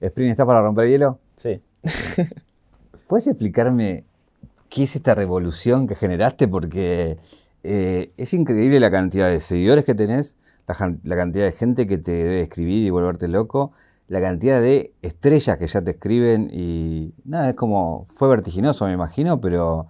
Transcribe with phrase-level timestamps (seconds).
[0.00, 1.18] Spring, ¿estás para romper hielo?
[1.36, 1.60] Sí.
[3.06, 4.04] ¿Puedes explicarme
[4.68, 6.48] qué es esta revolución que generaste?
[6.48, 7.18] Porque
[7.62, 10.36] eh, es increíble la cantidad de seguidores que tenés,
[10.66, 13.72] la, la, cantidad de gente que te debe escribir y volverte loco,
[14.08, 18.92] la cantidad de estrellas que ya te escriben y nada, es como, fue vertiginoso me
[18.92, 19.86] imagino, pero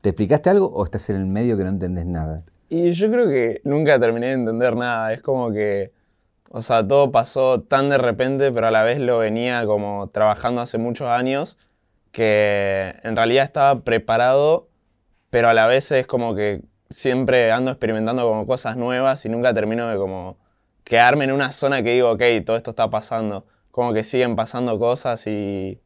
[0.00, 2.44] ¿te explicaste algo o estás en el medio que no entendés nada?
[2.68, 5.92] Y yo creo que nunca terminé de entender nada, es como que
[6.54, 10.60] o sea, todo pasó tan de repente, pero a la vez lo venía como trabajando
[10.60, 11.56] hace muchos años,
[12.10, 14.68] que en realidad estaba preparado,
[15.30, 19.54] pero a la vez es como que siempre ando experimentando como cosas nuevas y nunca
[19.54, 20.36] termino de como
[20.84, 23.46] quedarme en una zona que digo, ok, todo esto está pasando.
[23.70, 25.80] Como que siguen pasando cosas y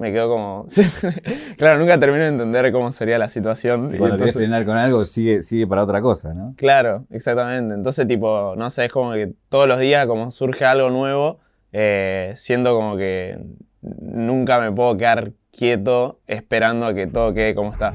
[0.00, 0.66] me quedo como.
[1.58, 3.94] claro, nunca termino de entender cómo sería la situación.
[3.94, 6.54] Y cuando quieres entrenar con algo, sigue, sigue para otra cosa, ¿no?
[6.56, 7.74] Claro, exactamente.
[7.74, 11.40] Entonces, tipo, no sé, es como que todos los días, como surge algo nuevo,
[11.72, 13.38] eh, siento como que
[13.82, 17.92] nunca me puedo quedar quieto esperando a que todo quede como está.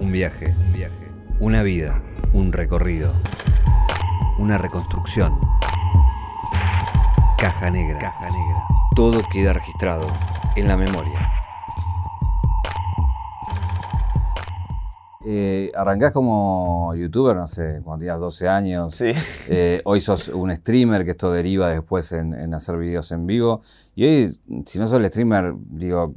[0.00, 1.10] Un viaje, un viaje.
[1.40, 2.00] Una vida,
[2.32, 3.10] un recorrido.
[4.38, 5.32] Una reconstrucción.
[7.36, 7.98] Caja negra.
[7.98, 8.62] Caja negra.
[8.94, 10.06] Todo queda registrado
[10.56, 11.30] en la memoria.
[15.22, 18.94] Eh, arrancás como youtuber, no sé, cuando tenías 12 años.
[18.94, 19.12] Sí.
[19.48, 23.60] Eh, hoy sos un streamer, que esto deriva después en, hacer videos en vivo.
[23.94, 26.14] Y hoy, si no sos el streamer, digo,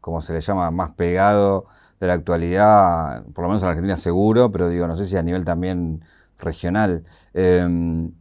[0.00, 1.66] como se le llama, más pegado
[1.98, 5.22] de la actualidad, por lo menos en Argentina seguro, pero digo, no sé si a
[5.22, 6.02] nivel también
[6.38, 7.02] regional.
[7.34, 8.12] Em,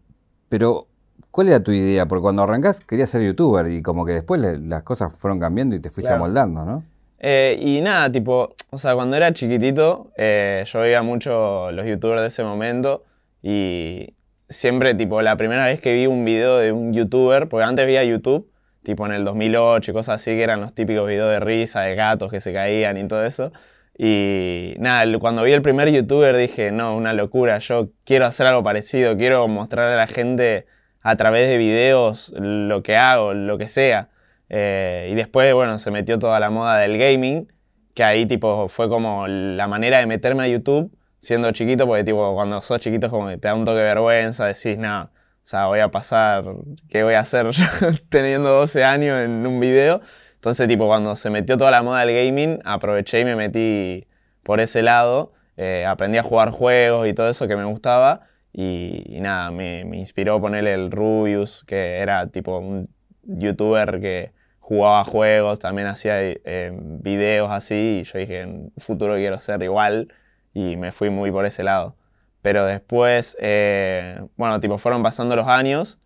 [0.49, 0.87] pero
[1.35, 2.05] ¿Cuál era tu idea?
[2.05, 5.81] Porque cuando arrancás querías ser youtuber y como que después las cosas fueron cambiando y
[5.81, 6.85] te fuiste amoldando, ¿no?
[7.19, 12.21] Eh, y nada, tipo, o sea, cuando era chiquitito, eh, yo veía mucho los youtubers
[12.21, 13.03] de ese momento
[13.43, 14.13] y
[14.47, 18.05] siempre, tipo, la primera vez que vi un video de un youtuber, porque antes veía
[18.05, 18.49] YouTube,
[18.83, 21.95] tipo en el 2008 y cosas así, que eran los típicos videos de risa, de
[21.95, 23.51] gatos que se caían y todo eso.
[23.97, 28.63] Y nada, cuando vi el primer youtuber dije, no, una locura, yo quiero hacer algo
[28.63, 30.65] parecido, quiero mostrar a la gente
[31.05, 34.09] a través de videos lo que hago, lo que sea.
[34.49, 37.47] Eh, y después, bueno, se metió toda la moda del gaming,
[37.93, 42.33] que ahí tipo fue como la manera de meterme a YouTube siendo chiquito, porque tipo
[42.33, 45.09] cuando sos chiquito como te da un toque de vergüenza, decís, no, o
[45.43, 46.43] sea, voy a pasar,
[46.89, 47.51] ¿qué voy a hacer
[48.09, 50.01] teniendo 12 años en un video?
[50.33, 54.07] Entonces, tipo, cuando se metió toda la moda del gaming, aproveché y me metí
[54.41, 55.33] por ese lado.
[55.55, 58.21] Eh, aprendí a jugar juegos y todo eso que me gustaba.
[58.57, 62.87] Y, nada, me, me, inspiró ponerle el Rubius, que era tipo un
[63.23, 69.37] youtuber que jugaba juegos, también hacía eh, videos así, y yo dije, en futuro quiero
[69.39, 70.07] ser igual,
[70.53, 71.97] y me fui muy por ese lado.
[72.41, 75.99] Pero después, eh, bueno, tipo, fueron pasando los años,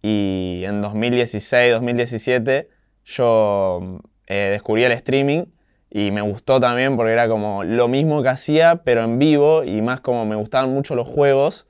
[0.00, 2.70] y en 2016, 2017,
[3.04, 5.44] yo eh, descubrí el streaming,
[5.90, 9.82] y me gustó también porque era como lo mismo que hacía, pero en vivo, y
[9.82, 11.66] más como me gustaban mucho los juegos,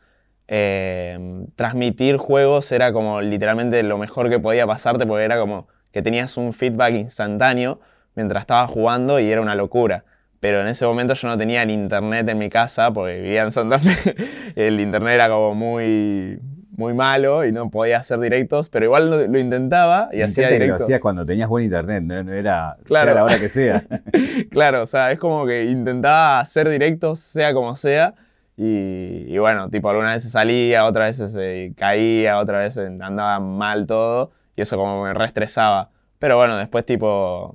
[0.53, 6.03] Em, transmitir juegos era como literalmente lo mejor que podía pasarte porque era como que
[6.03, 7.79] tenías un feedback instantáneo
[8.17, 10.05] mientras estabas jugando y era una locura.
[10.41, 13.53] Pero en ese momento yo no tenía el internet en mi casa porque vivía en
[13.53, 14.17] Santa Fe.
[14.57, 16.41] el internet era como muy,
[16.73, 20.81] muy malo y no podía hacer directos, pero igual lo, intentaba y hacía directos.
[20.81, 23.15] lo hacías cuando tenías buen internet, no, era, claro.
[23.15, 23.85] la hora que sea.
[24.51, 28.17] claro, o sea, es como que intentaba hacer directos sea como sea
[28.63, 34.33] y, bueno, tipo, algunas veces salía, otras veces se caía, otras veces andaba mal todo.
[34.55, 35.89] Y eso como me reestresaba.
[36.19, 37.55] Pero bueno, después tipo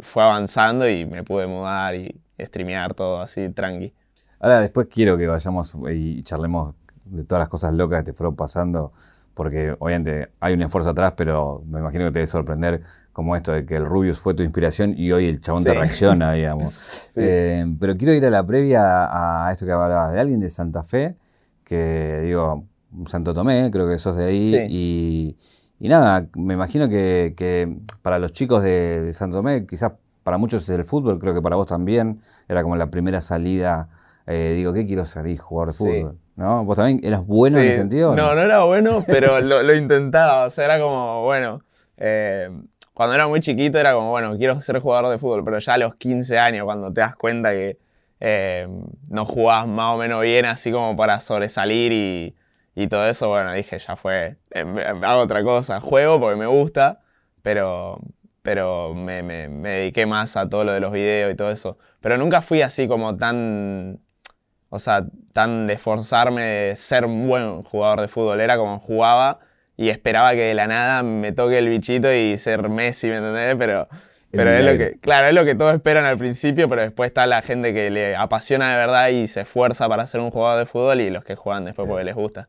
[0.00, 3.94] fue avanzando y me pude mudar y streamear todo así tranqui.
[4.40, 6.74] Ahora después quiero que vayamos y charlemos
[7.04, 8.92] de todas las cosas locas que te fueron pasando,
[9.34, 12.82] porque obviamente hay un esfuerzo atrás, pero me imagino que te debe sorprender
[13.12, 16.32] como esto de que el Rubius fue tu inspiración y hoy el chabón te reacciona,
[16.34, 17.10] digamos.
[17.16, 20.82] Eh, pero quiero ir a la previa a esto que hablabas de alguien de Santa
[20.82, 21.16] Fe,
[21.64, 22.64] que digo,
[23.06, 25.36] Santo Tomé, creo que sos de ahí,
[25.78, 29.92] y, nada, me imagino que, para los chicos de, Santo Tomé, quizás
[30.22, 33.88] para muchos es el fútbol, creo que para vos también, era como la primera salida,
[34.26, 35.36] eh, digo, ¿qué quiero ser?
[35.36, 36.18] Jugar de fútbol.
[36.36, 36.64] ¿No?
[36.64, 38.16] ¿Vos también eras bueno en ese sentido?
[38.16, 40.46] No, no, era bueno, pero lo, intentaba.
[40.46, 41.62] O sea, era como, bueno,
[41.98, 42.50] eh,
[42.94, 45.78] cuando era muy chiquito era como, bueno, quiero ser jugador de fútbol, pero ya a
[45.78, 47.78] los 15 años, cuando te das cuenta que
[48.20, 48.68] eh,
[49.10, 52.36] no jugabas más o menos bien, así como para sobresalir y,
[52.74, 57.00] y todo eso, bueno, dije, ya fue, em, hago otra cosa, juego porque me gusta,
[57.42, 57.98] pero,
[58.42, 61.78] pero me, me, me, dediqué más a todo lo de los videos y todo eso.
[62.00, 64.00] Pero nunca fui así como tan,
[64.74, 65.04] o sea,
[65.34, 69.38] tan de esforzarme de ser un buen jugador de fútbol, era como jugaba
[69.76, 73.54] y esperaba que de la nada me toque el bichito y ser Messi, ¿me entendés?
[73.58, 73.86] Pero,
[74.30, 77.26] pero es lo que, claro, es lo que todos esperan al principio, pero después está
[77.26, 80.66] la gente que le apasiona de verdad y se esfuerza para ser un jugador de
[80.66, 81.90] fútbol y los que juegan después Sí.
[81.90, 82.48] porque les gusta.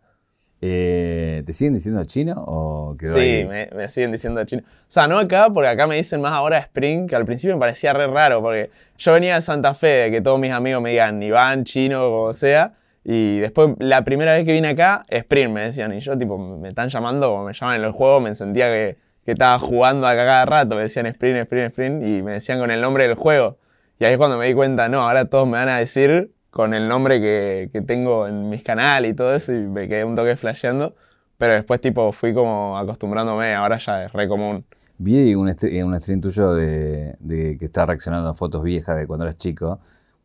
[0.66, 3.46] Eh, ¿Te siguen diciendo chino o quedó Sí, ahí?
[3.46, 4.62] me, me siguen diciendo chino.
[4.66, 7.60] O sea, no acá, porque acá me dicen más ahora Spring, que al principio me
[7.60, 8.70] parecía re raro, porque
[9.03, 12.31] yo venía de Santa Fe, de que todos mis amigos me digan Iván, chino, como
[12.31, 12.71] sea,
[13.03, 16.69] y después la primera vez que vine acá, Spring me decían, y yo tipo, me
[16.69, 18.95] están llamando, me llaman en el juego, me sentía que,
[19.25, 22.71] que estaba jugando acá cada rato, me decían Spring, Spring, Spring, y me decían con
[22.71, 23.57] el nombre del juego.
[24.00, 26.73] Y ahí es cuando me di cuenta, no, ahora todos me van a decir con
[26.73, 30.15] el nombre que, que tengo en mis canales y todo eso, y me quedé un
[30.15, 30.95] toque flasheando.
[31.38, 34.63] Pero después, tipo, fui como acostumbrándome, ahora ya es re común.
[34.98, 39.07] Vi un, estre- un stream tuyo de, de que está reaccionando a fotos viejas de
[39.07, 39.80] cuando eras chico.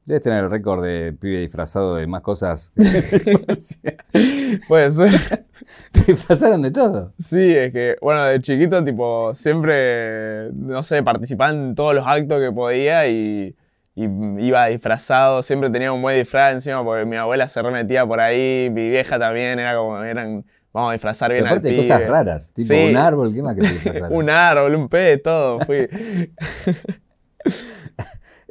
[0.04, 2.72] Debes tener el récord de pibe disfrazado de más cosas.
[4.68, 5.44] Puede ser.
[5.92, 7.12] Te disfrazaron de todo.
[7.18, 12.40] Sí, es que, bueno, de chiquito, tipo, siempre, no sé, participaba en todos los actos
[12.40, 13.54] que podía y,
[13.94, 14.04] y
[14.46, 15.42] iba disfrazado.
[15.42, 19.18] Siempre tenía un buen disfraz encima porque mi abuela se remetía por ahí, mi vieja
[19.18, 20.44] también, era como, eran,
[20.78, 21.88] vamos a disfrazar bien al aparte de pibe.
[21.88, 22.52] cosas raras.
[22.52, 22.86] Tipo Sí.
[22.90, 24.12] un árbol, ¿qué más que te disfrazaron?
[24.16, 25.88] Un árbol, un pez, todo, fui.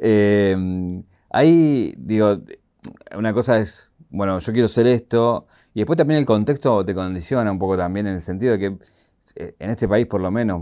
[0.00, 0.56] Eh,
[1.30, 2.38] ahí, digo,
[3.16, 7.50] una cosa es, bueno, yo quiero ser esto, y después también el contexto te condiciona
[7.50, 8.76] un poco también en el sentido de que
[9.36, 10.60] eh, en este país, por lo menos,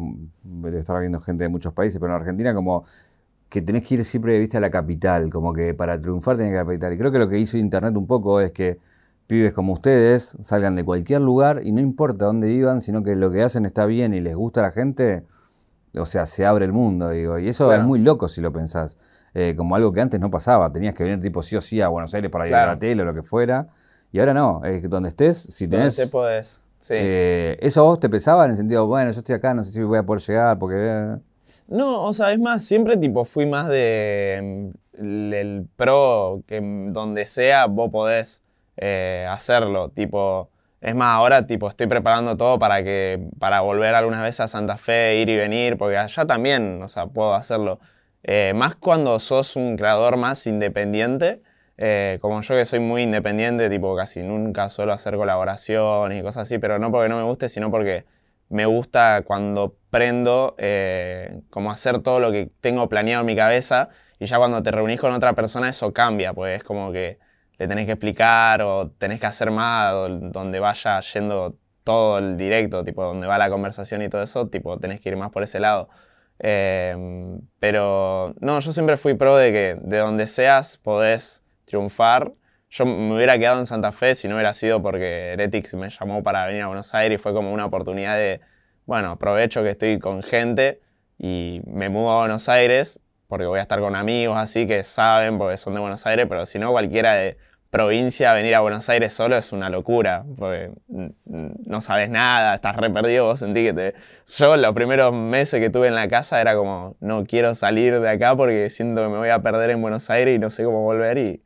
[0.75, 2.85] estar viendo gente de muchos países, pero en Argentina, como
[3.49, 6.55] que tenés que ir siempre viste a la capital, como que para triunfar tenés que
[6.55, 6.93] ir a la capital.
[6.95, 8.79] Y creo que lo que hizo Internet un poco es que
[9.27, 13.31] pibes como ustedes salgan de cualquier lugar y no importa dónde vivan, sino que lo
[13.31, 15.25] que hacen está bien y les gusta a la gente,
[15.95, 17.39] o sea, se abre el mundo, digo.
[17.39, 17.83] Y eso Claro.
[17.83, 18.99] es muy loco si lo pensás.
[19.35, 20.73] Eh, como algo que antes no pasaba.
[20.73, 22.73] Tenías que venir tipo sí o sí a Buenos Aires para ir a Claro.
[22.73, 23.67] la tele o lo que fuera.
[24.13, 25.97] Y ahora no, donde estés, si Donde tenés...
[25.97, 26.63] te podés.
[26.79, 26.95] Sí.
[26.97, 29.73] eh, ¿Eso a vos te pesaba en el sentido, bueno, yo estoy acá, no sé
[29.73, 30.77] si voy a poder llegar porque...
[30.79, 31.17] eh,
[31.69, 36.61] No, o sea, es más, siempre tipo fui más de mm, el, el pro que
[36.93, 38.43] donde sea vos podés
[38.77, 39.91] eh, hacerlo.
[39.91, 40.51] Tipo,
[40.81, 44.77] es más, ahora tipo estoy preparando todo para que para volver algunas veces a Santa
[44.77, 47.81] Fe, ir y venir, porque allá también, o sea, puedo hacerlo.
[48.23, 51.43] Eh, más cuando sos un creador más independiente,
[51.79, 56.43] eh, como yo que soy muy independiente, tipo casi nunca suelo hacer colaboraciones y cosas
[56.43, 58.05] así, pero no porque no me guste, sino porque
[58.49, 60.57] me gusta cuando prendo
[61.51, 63.89] como hacer todo lo que tengo planeado en mi cabeza
[64.19, 67.19] y ya cuando te reunís con otra persona eso cambia, pues es como que
[67.59, 69.93] le tenés que explicar o tenés que hacer más
[70.33, 74.79] donde vaya yendo todo el directo, tipo donde va la conversación y todo eso, tipo
[74.79, 75.89] tenés que ir más por ese lado.
[76.39, 82.33] Eh, pero no, yo siempre fui pro de que de donde seas podés triunfar.
[82.69, 86.23] Yo me hubiera quedado en Santa Fe si no hubiera sido porque Heretics me llamó
[86.23, 88.41] para venir a Buenos Aires y fue como una oportunidad de,
[88.85, 90.81] bueno, aprovecho que estoy con gente
[91.19, 95.39] y me mudo a Buenos Aires porque voy a estar con amigos así que saben
[95.39, 97.37] porque son de Buenos Aires, pero si no cualquiera de
[97.71, 100.71] provincia venir a Buenos Aires solo es una locura, porque
[101.27, 103.95] no sabes nada, estás re perdido, vos sentís que te...
[104.39, 108.09] Yo los primeros meses que tuve en la casa era como, no quiero salir de
[108.09, 110.83] acá porque siento que me voy a perder en Buenos Aires y no sé cómo
[110.83, 111.43] volver y,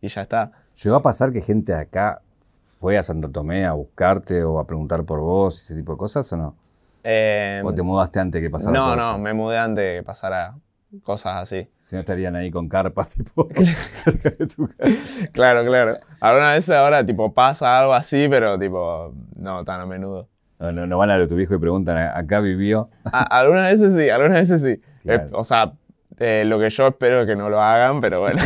[0.00, 0.52] y ya está.
[0.82, 2.20] ¿Llegó a pasar que gente de acá
[2.78, 6.30] fue a Santo Tomé a buscarte o a preguntar por vos, ese tipo de cosas
[6.32, 6.54] o no?
[7.04, 9.18] Eh, ¿O te mudaste antes que pasara no, todo no, eso?
[9.18, 10.54] me mudé antes de que pasara
[11.02, 11.68] cosas así.
[11.84, 14.92] Si no estarían ahí con carpas, tipo, cerca de tu casa.
[15.32, 15.98] Claro, claro.
[16.20, 20.28] Algunas veces ahora tipo pasa algo así, pero tipo, no tan a menudo.
[20.58, 22.90] No, no, no van a lo tu viejo y preguntan, ¿acá vivió?
[23.12, 24.80] A- algunas veces sí, algunas veces sí.
[25.02, 25.24] Claro.
[25.24, 25.72] Eh, o sea,
[26.18, 28.42] eh, lo que yo espero es que no lo hagan, pero bueno.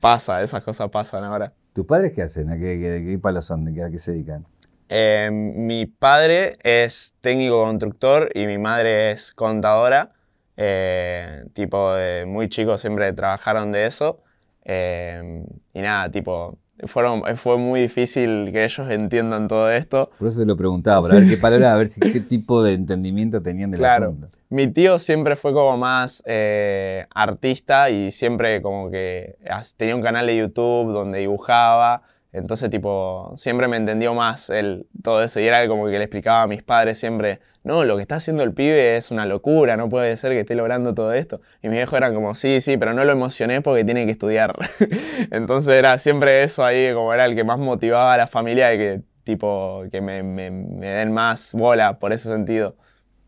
[0.00, 1.52] pasa, esas cosas pasan ahora.
[1.72, 2.50] ¿Tus padres qué hacen?
[2.50, 3.64] ¿A qué, qué, qué palos son?
[3.64, 4.44] ¿De qué, ¿A qué se dedican?
[4.88, 10.12] Eh, mi padre es técnico constructor y mi madre es contadora.
[10.60, 14.18] Eh, tipo, de muy chicos siempre trabajaron de eso.
[14.64, 20.10] Eh, y nada, tipo, fueron, fue muy difícil que ellos entiendan todo esto.
[20.18, 22.62] Por eso te lo preguntaba, para ver qué palo era, a ver si, qué tipo
[22.64, 24.06] de entendimiento tenían del Claro.
[24.06, 24.28] asunto.
[24.50, 29.36] Mi tío siempre fue como más eh, artista y siempre como que
[29.76, 32.02] tenía un canal de YouTube donde dibujaba.
[32.32, 35.38] Entonces, tipo, siempre me entendió más él, todo eso.
[35.38, 38.42] Y era como que le explicaba a mis padres siempre, no, lo que está haciendo
[38.42, 41.40] el pibe es una locura, no puede ser que esté logrando todo esto.
[41.62, 44.54] Y mi viejo eran como, sí, sí, pero no lo emocioné porque tiene que estudiar.
[45.30, 48.78] Entonces era siempre eso ahí, como era el que más motivaba a la familia de
[48.78, 52.74] que, tipo, que me, me- me den más bola por ese sentido.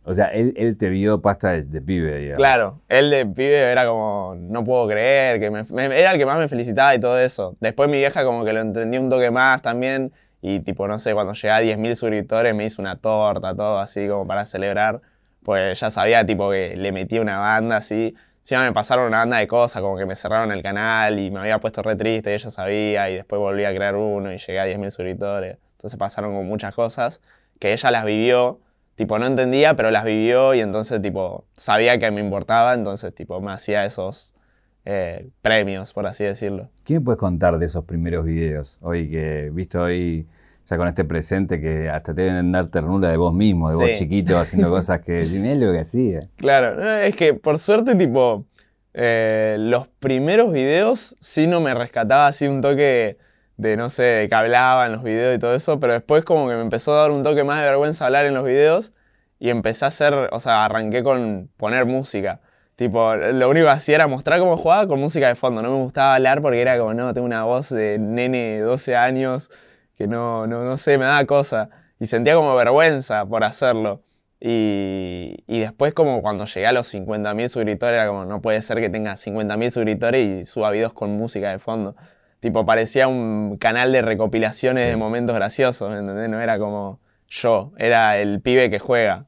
[0.02, 2.38] O sea, él, él te vio pasta de, de pibe, digamos.
[2.38, 6.25] Claro, él de pibe era como, no puedo creer, que me, me- era el que
[6.26, 7.54] más me felicitaba y todo eso.
[7.61, 10.11] Después mi vieja como que lo entendió un toque más también
[10.42, 14.09] Y tipo, no sé, cuando llegué a 10.000 suscriptores me hizo una torta, todo así
[14.09, 15.00] como para celebrar.
[15.42, 18.14] Pues ya sabía tipo que le metí una banda así.
[18.40, 21.40] Encima me pasaron una banda de cosas, como que me cerraron el canal y me
[21.40, 24.61] había puesto re triste y ella sabía y después volví a crear uno y llegué
[24.61, 25.59] a 10.000 suscriptores.
[25.73, 27.20] Entonces pasaron como muchas cosas
[27.59, 28.61] que ella las vivió,
[28.94, 33.40] tipo no entendía, pero las vivió y entonces tipo sabía que me importaba, entonces tipo
[33.40, 34.35] me hacía esos
[34.84, 36.68] eh, premios, por así decirlo.
[36.84, 38.78] ¿Qué me puedes contar de esos primeros videos?
[38.80, 40.26] Hoy que, visto hoy,
[40.66, 43.92] ya con este presente, que hasta te deben dar ternura de vos mismo, de vos
[43.92, 46.28] chiquito, haciendo cosas que, mirá lo que hacía.
[46.37, 48.46] Claro, es que por suerte, tipo,
[48.94, 53.18] eh, los primeros videos sí no me rescataba así un toque
[53.56, 56.49] de, no sé, de que hablaba en los videos y todo eso, pero después como
[56.49, 58.92] que me empezó a dar un toque más de vergüenza hablar en los videos
[59.38, 62.40] y empecé a hacer, o sea, arranqué con poner música.
[62.80, 65.60] Tipo, lo único que hacía era mostrar cómo jugaba con música de fondo.
[65.60, 68.96] No me gustaba hablar porque era como, no, tengo una voz de nene de 12
[68.96, 69.50] años
[69.96, 71.68] que no, no, no sé, me daba cosa.
[71.99, 74.00] Y sentía como vergüenza por hacerlo.
[74.40, 78.80] Y, y después como cuando llegué a los 50.000 suscriptores era como, no puede ser
[78.80, 81.94] que tenga 50.000 suscriptores y suba videos con música de fondo.
[82.40, 84.88] Tipo, parecía un canal de recopilaciones Sí.
[84.92, 86.30] de momentos graciosos, ¿me ¿entendés?
[86.30, 89.26] No era como yo, era el pibe que juega.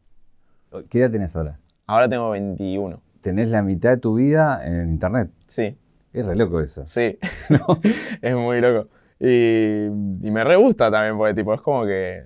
[0.89, 1.59] ¿Qué edad tenés ahora?
[1.87, 2.99] Ahora tengo 21.
[3.23, 5.31] Tenés la mitad de tu vida en internet.
[5.47, 5.77] Sí,
[6.13, 6.85] Es re loco eso.
[6.87, 7.19] sí.
[8.23, 8.89] es muy loco.
[9.21, 12.25] Y, y me re gusta también, porque tipo, es como que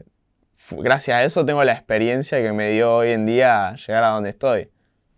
[0.79, 4.31] gracias a eso tengo la experiencia que me dio hoy en día llegar a donde
[4.31, 4.71] estoy,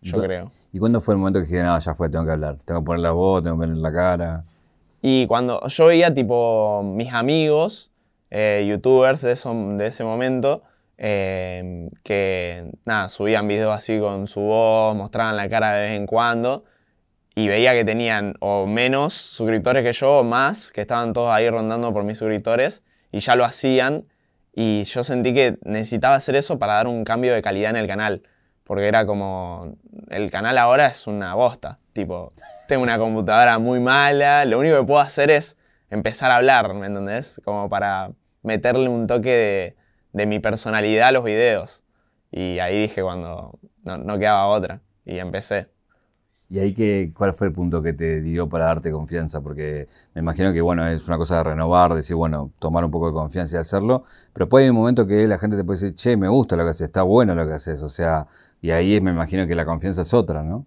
[0.02, 0.50] yo creo.
[0.72, 2.58] ¿Y cuándo fue el momento que dije, no, ya fue, tengo que hablar?
[2.64, 4.44] Tengo que poner la voz, tengo que poner la cara.
[5.00, 7.92] Y cuando yo veía tipo mis amigos,
[8.30, 10.62] eh, youtubers de, eso- de ese momento,
[10.98, 16.06] eh, que nada, subían videos así con su voz, mostraban la cara de vez en
[16.06, 16.64] cuando,
[17.36, 21.48] y veía que tenían o menos suscriptores que yo o más, que estaban todos ahí
[21.48, 24.06] rondando por mis suscriptores, y ya lo hacían,
[24.52, 27.86] y yo sentí que necesitaba hacer eso para dar un cambio de calidad en el
[27.86, 28.22] canal,
[28.64, 29.76] porque era como,
[30.10, 32.32] el canal ahora es una bosta, tipo,
[32.66, 35.56] tengo una computadora muy mala, lo único que puedo hacer es
[35.90, 37.40] empezar a hablar, ¿me entendés?
[37.44, 38.10] Como para
[38.42, 39.76] meterle un toque de,
[40.12, 41.84] de mi personalidad a los videos.
[42.30, 45.68] Y ahí dije cuando no, no quedaba otra, y empecé.
[46.50, 49.42] ¿Y ahí qué, cuál fue el punto que te dio para darte confianza?
[49.42, 53.08] Porque me imagino que, bueno, es una cosa de renovar, decir, bueno, tomar un poco
[53.08, 55.94] de confianza y hacerlo, pero después hay un momento que la gente te puede decir,
[55.94, 58.26] che, me gusta lo que haces, está bueno lo que haces, o sea,
[58.62, 60.64] y ahí me imagino que la confianza es otra, ¿no?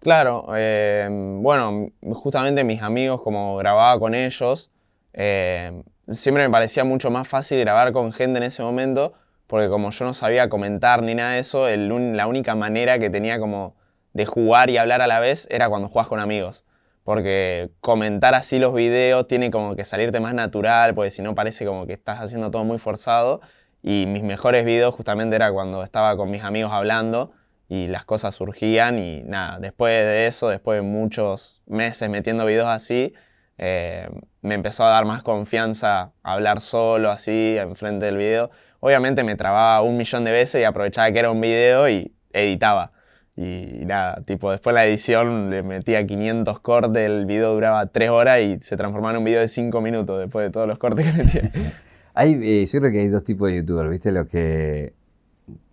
[0.00, 4.70] Claro, eh, bueno, justamente mis amigos, como grababa con ellos,
[5.14, 5.82] eh,
[6.12, 9.14] siempre me parecía mucho más fácil grabar con gente en ese momento,
[9.46, 13.38] porque como yo no sabía comentar ni nada de eso, la única manera que tenía
[13.38, 13.76] como
[14.12, 16.64] de jugar y hablar a la vez era cuando jugás con amigos.
[17.04, 21.64] Porque comentar así los videos tiene como que salirte más natural, porque si no parece
[21.64, 23.40] como que estás haciendo todo muy forzado.
[23.82, 27.32] Y mis mejores videos justamente era cuando estaba con mis amigos hablando
[27.68, 32.68] y las cosas surgían y nada, después de eso, después de muchos meses metiendo videos
[32.68, 33.14] así,
[33.58, 34.08] eh,
[34.40, 38.50] me empezó a dar más confianza hablar solo así enfrente del video.
[38.80, 42.92] Obviamente me trababa un millón de veces y aprovechaba que era un video y editaba.
[43.36, 48.40] Y nada, tipo después la edición le metía 500 cortes, el video duraba 3 horas
[48.40, 51.22] y se transformaba en un video de 5 minutos después de todos los cortes que
[51.22, 51.52] metía.
[52.14, 54.10] Hay, eh, yo creo que hay dos tipos de youtubers, ¿viste?
[54.10, 54.92] Los que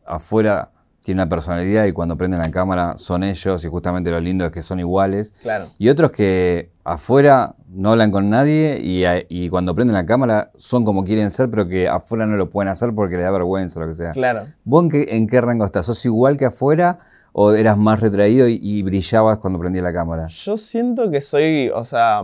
[0.06, 0.70] afuera
[1.02, 4.52] tienen una personalidad y cuando prenden la cámara son ellos y justamente lo lindo es
[4.52, 5.34] que son iguales.
[5.42, 5.66] Claro.
[5.80, 11.04] Y otros que afuera no hablan con nadie y, cuando prenden la cámara son como
[11.04, 13.90] quieren ser, pero que afuera no lo pueden hacer porque les da vergüenza o lo
[13.90, 14.12] que sea.
[14.12, 14.44] Claro.
[14.64, 15.88] ¿Vos en qué, en qué rango estás?
[15.88, 17.00] ¿Sos igual que afuera
[17.34, 20.28] o eras más retraído y, y brillabas cuando prendía la cámara?
[20.28, 22.22] Yo siento que soy, o sea,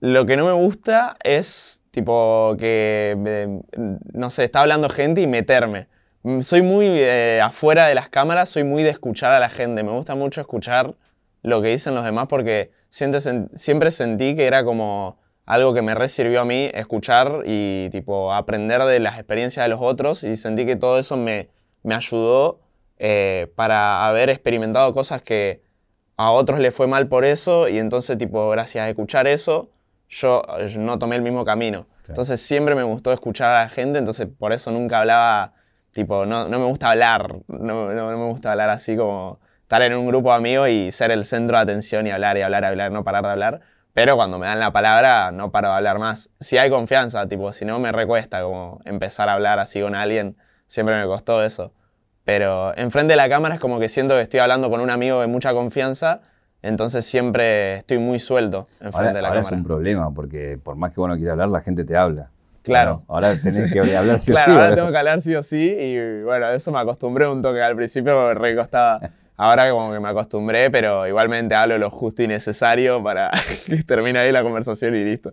[0.00, 3.62] lo que no me gusta es tipo que,
[4.12, 5.88] no sé, está hablando gente y meterme.
[6.42, 9.82] Soy muy eh, afuera de las cámaras, soy muy de escuchar a la gente.
[9.82, 10.94] Me gusta mucho escuchar
[11.42, 15.82] lo que dicen los demás porque siempre, sen- siempre sentí que era como algo que
[15.82, 20.22] me re sirvió a mí escuchar y tipo aprender de las experiencias de los otros
[20.22, 21.48] y sentí que todo eso me,
[21.82, 22.60] me ayudó
[22.98, 25.62] eh, para haber experimentado cosas que
[26.16, 29.70] a otros les fue mal por eso y entonces tipo gracias a escuchar eso
[30.08, 30.42] yo,
[30.78, 31.86] no tomé el mismo camino.
[32.12, 35.52] Entonces siempre me gustó escuchar a la gente, entonces por eso nunca hablaba,
[35.92, 39.38] tipo, no, no me gusta hablar, no, no- no me gusta hablar así como
[39.70, 42.42] estar en un grupo de amigos y ser el centro de atención y hablar y
[42.42, 43.60] hablar y hablar, no parar de hablar.
[43.94, 46.28] Pero cuando me dan la palabra, no paro de hablar más.
[46.40, 50.36] Si hay confianza, tipo, si no me recuesta como empezar a hablar así con alguien,
[50.66, 51.72] siempre me costó eso.
[52.24, 55.20] Pero enfrente de la cámara es como que siento que estoy hablando con un amigo
[55.20, 56.20] de mucha confianza,
[56.62, 59.60] entonces siempre estoy muy suelto enfrente Ahora, de la ahora es cámara.
[59.60, 62.28] un problema porque por más que uno quiera hablar, la gente te habla.
[62.62, 63.04] Claro.
[63.06, 64.56] Ahora tenés que hablar sí o claro, sí.
[64.56, 64.76] ahora ¿verdad?
[64.82, 68.26] tengo que hablar sí o sí y bueno, eso me acostumbré un toque al principio
[68.26, 68.98] me re costaba.
[69.42, 73.30] Ahora como que me acostumbré, pero igualmente hablo lo justo y necesario para
[73.66, 75.30] que termine ahí la conversación y listo.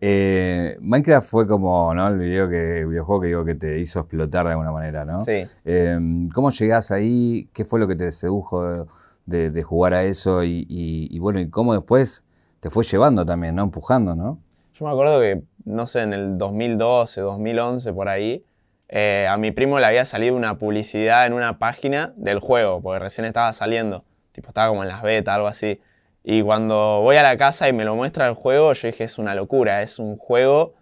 [0.00, 2.08] Eh, Minecraft fue como, ¿no?
[2.08, 5.24] El video que, el videojuego que digo que te hizo explotar de alguna manera, ¿no?
[5.24, 5.44] Sí.
[5.64, 5.98] Eh,
[6.34, 7.48] ¿Cómo llegás ahí?
[7.52, 8.86] ¿Qué fue lo que te sedujo
[9.26, 10.42] de, de jugar a eso?
[10.42, 12.24] Y, y- y bueno, ¿y cómo después
[12.60, 13.62] te fue llevando también, ¿no?
[13.62, 14.38] Empujando, ¿no?
[14.74, 18.44] Yo me acuerdo que, no sé, en el 2012, 2011, por ahí,
[18.88, 22.98] eh, a mi primo le había salido una publicidad en una página del juego, porque
[23.00, 24.04] recién estaba saliendo.
[24.32, 25.80] Tipo, estaba como en las betas, algo así.
[26.22, 29.18] Y cuando voy a la casa y me lo muestra el juego, yo dije, es
[29.18, 29.82] una locura.
[29.82, 30.74] Es un juego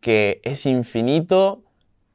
[0.00, 1.62] que es infinito,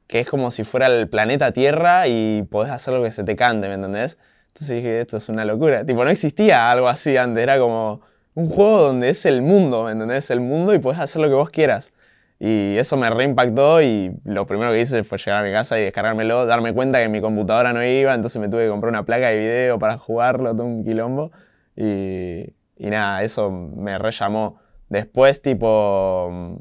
[0.06, 3.36] que es como si fuera el planeta Tierra y podés hacer lo que se te
[3.36, 4.18] cante, ¿me entendés?
[4.48, 5.84] Entonces dije, esto es una locura.
[5.84, 8.00] Tipo, no existía algo así antes, era como
[8.34, 10.30] un juego donde es el mundo, ¿me entendés?
[10.30, 11.92] El mundo y podés hacer lo que vos quieras.
[12.38, 15.82] Y eso me reimpactó y lo primero que hice fue llegar a mi casa y
[15.82, 19.28] descargármelo, darme cuenta que mi computadora no iba, entonces me tuve que comprar una placa
[19.28, 21.32] de video para jugarlo, todo un quilombo.
[21.76, 24.60] Y, y nada, eso me rellamó.
[24.88, 26.58] Después, tipo,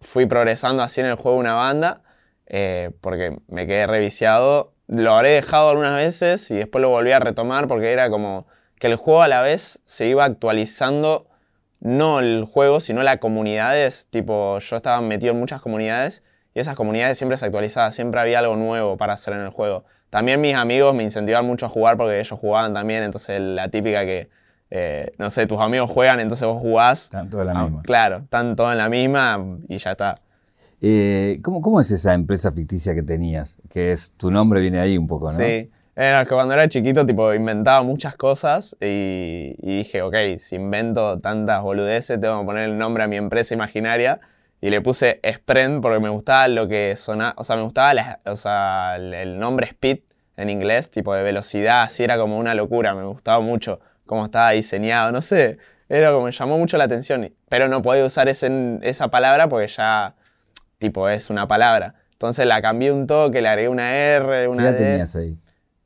[0.00, 2.02] fui progresando así en el juego una banda,
[2.46, 4.74] eh, porque me quedé reviciado.
[4.86, 8.46] Lo habré dejado algunas veces y después lo volví a retomar porque era como
[8.78, 11.27] que el juego a la vez se iba actualizando,
[11.80, 14.08] no el juego, sino las comunidades.
[14.10, 16.22] Tipo, yo estaba metido en muchas comunidades
[16.54, 19.84] y esas comunidades siempre se actualizaban, siempre había algo nuevo para hacer en el juego.
[20.10, 24.04] También mis amigos me incentivaban mucho a jugar porque ellos jugaban también, entonces la típica
[24.06, 24.28] que,
[24.70, 27.10] eh, no sé, tus amigos juegan, entonces vos jugás.
[27.10, 27.82] Tanto de la Ah, misma.
[27.82, 30.14] Claro, están todos en la misma y ya está.
[30.80, 33.58] Eh, ¿cómo, ¿Cómo es esa empresa ficticia que tenías?
[33.68, 35.38] Que es, tu nombre viene ahí un poco, ¿no?
[35.38, 35.70] Sí.
[36.00, 41.18] Era que cuando era chiquito, tipo, inventaba muchas cosas y, y dije, ok, si invento
[41.18, 44.20] tantas boludeces, tengo que poner el nombre a mi empresa imaginaria.
[44.60, 48.20] Y le puse Sprint porque me gustaba lo que sonaba, o sea, me gustaba la-
[48.26, 49.98] o sea, el, nombre Speed
[50.36, 54.52] en inglés, tipo de velocidad, así era como una locura, me gustaba mucho cómo estaba
[54.52, 55.58] diseñado, no sé,
[55.88, 57.32] era como me llamó mucho la atención.
[57.48, 60.14] Pero no podía usar ese- esa palabra porque ya,
[60.78, 61.94] tipo, es una palabra.
[62.12, 64.84] Entonces la cambié un toque, le agregué una R, ¿Qué una edad D.
[64.84, 65.36] tenías ahí?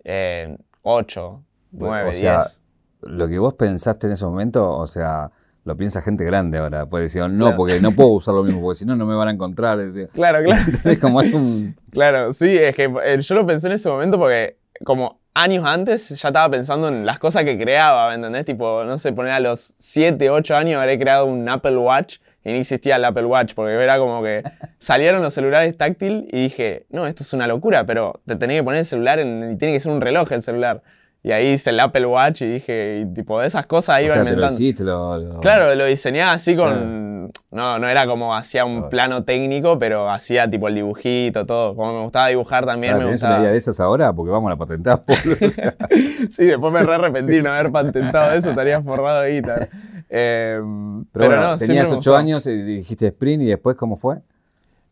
[0.05, 2.63] Eh, 8, 9, o sea, 10.
[3.03, 5.31] lo que vos pensaste en ese momento, o sea,
[5.65, 6.87] lo piensa gente grande ahora.
[6.87, 7.57] Pues decían, no, Claro.
[7.57, 9.79] porque no puedo usar lo mismo, porque si no, no me van a encontrar.
[10.13, 10.63] Claro, claro.
[10.85, 11.77] Es como es un.
[11.91, 16.09] claro, sí, es que eh, yo lo pensé en ese momento porque como años antes
[16.21, 18.45] ya estaba pensando en las cosas que creaba, ¿me entendés?
[18.45, 22.51] Tipo, no sé, poner a los 7, 8 años habré creado un Apple Watch y
[22.53, 24.43] no existía el Apple Watch porque era como que
[24.79, 28.65] salieron los celulares táctil y dije, no, esto es una locura, pero te tenés que
[28.65, 30.83] poner el celular en, y tiene que ser un reloj el celular.
[31.25, 34.15] Y ahí hice el Apple Watch y dije, y tipo, de esas cosas O iba
[34.15, 34.55] sea, te lo inventando.
[34.61, 35.19] hiciste, lo.
[35.19, 37.13] lo- Claro, lo diseñaba así con...
[37.53, 38.89] No, no era como hacía un Claro.
[38.91, 41.77] plano técnico, pero hacía tipo el dibujito, todo.
[41.77, 43.35] Como me gustaba dibujar también, Ah, me ¿Tenés gustaba...
[43.37, 44.13] una idea de esas ahora?
[44.13, 45.05] Porque vamos a la patentar.
[45.07, 45.77] O sea,
[46.29, 49.69] Sí, después me re arrepentí no haber patentado eso, estaría forrado de guitarra.
[50.15, 54.19] Eh, pero, pero bueno, no, tenías ocho años y dijiste sprint y después, ¿cómo fue?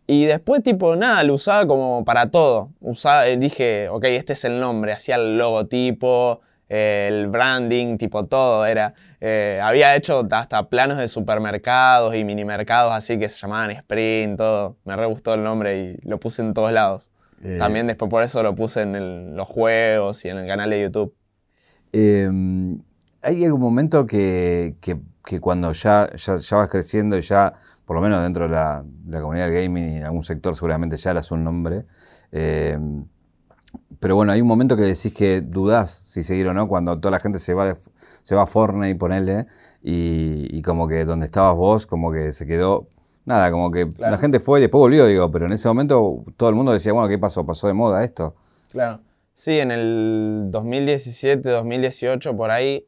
[0.06, 2.70] Y después, tipo, nada, lo usaba como para todo.
[2.80, 4.92] Usaba, eh, dije, ok, este es el nombre.
[4.94, 8.64] Hacía el logotipo, eh, el branding, tipo todo.
[8.64, 14.38] Era, eh, había hecho hasta planos de supermercados y minimercados así que se llamaban Sprint,
[14.38, 14.76] todo.
[14.86, 17.10] Me re gustó el nombre y lo puse en todos lados.
[17.44, 20.70] Eh, También después por eso lo puse en el- los juegos y en el canal
[20.70, 21.14] de YouTube.
[21.92, 22.28] Eh,
[23.22, 27.52] ¿Hay algún momento que, que- que cuando ya, ya, ya vas creciendo y ya,
[27.84, 30.54] por lo menos dentro de la, de la comunidad del gaming y en algún sector
[30.54, 31.84] seguramente ya eras un nombre,
[32.32, 32.78] eh,
[33.98, 37.12] pero bueno, hay un momento que decís que dudás si seguir o no, cuando toda
[37.12, 37.76] la gente se va, de-
[38.22, 39.46] se va a Fortnite, ponele,
[39.82, 42.88] y, y como que donde estabas vos, como que se quedó,
[43.26, 44.12] nada, como que Claro.
[44.12, 46.92] la gente fue y después volvió, digo, pero en ese momento todo el mundo decía,
[46.92, 47.44] bueno, ¿qué pasó?
[47.44, 48.34] ¿Pasó de moda esto?
[48.70, 49.00] Claro.
[49.34, 52.84] Sí, en el 2017, 2018, por ahí,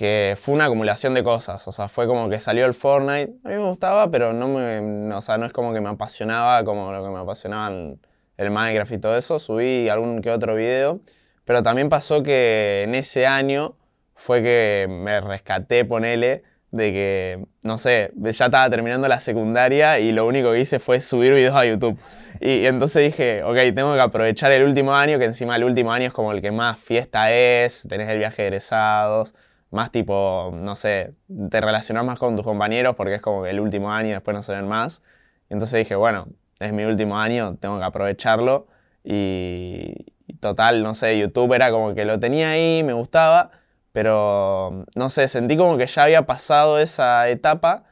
[0.00, 1.68] que fue una acumulación de cosas.
[1.68, 3.34] O sea, fue como que salió el Fortnite.
[3.44, 6.64] A mí me gustaba, pero no me, o sea, no es como que me apasionaba
[6.64, 8.00] como lo que me apasionaban
[8.38, 9.38] el Minecraft y todo eso.
[9.38, 11.00] Subí algún que otro video.
[11.44, 13.76] Pero también pasó que en ese año
[14.14, 20.12] fue que me rescaté, ponele, de que, no sé, ya estaba terminando la secundaria y
[20.12, 21.98] lo único que hice fue subir videos a YouTube.
[22.40, 25.92] Y, y entonces dije, ok, tengo que aprovechar el último año, que encima el último
[25.92, 29.34] año es como el que más fiesta es, tenés el viaje de egresados,
[29.70, 31.14] más tipo, no sé,
[31.50, 34.42] te relacionás más con tus compañeros porque es como que el último año después no
[34.42, 35.02] se ven más.
[35.48, 36.26] Entonces dije, bueno,
[36.60, 38.66] es mi último año, tengo que aprovecharlo.
[39.04, 39.94] Y,
[40.40, 43.50] total, no sé, YouTube era como que lo tenía ahí, me gustaba,
[43.92, 47.84] pero no sé, sentí como que ya había pasado esa etapa.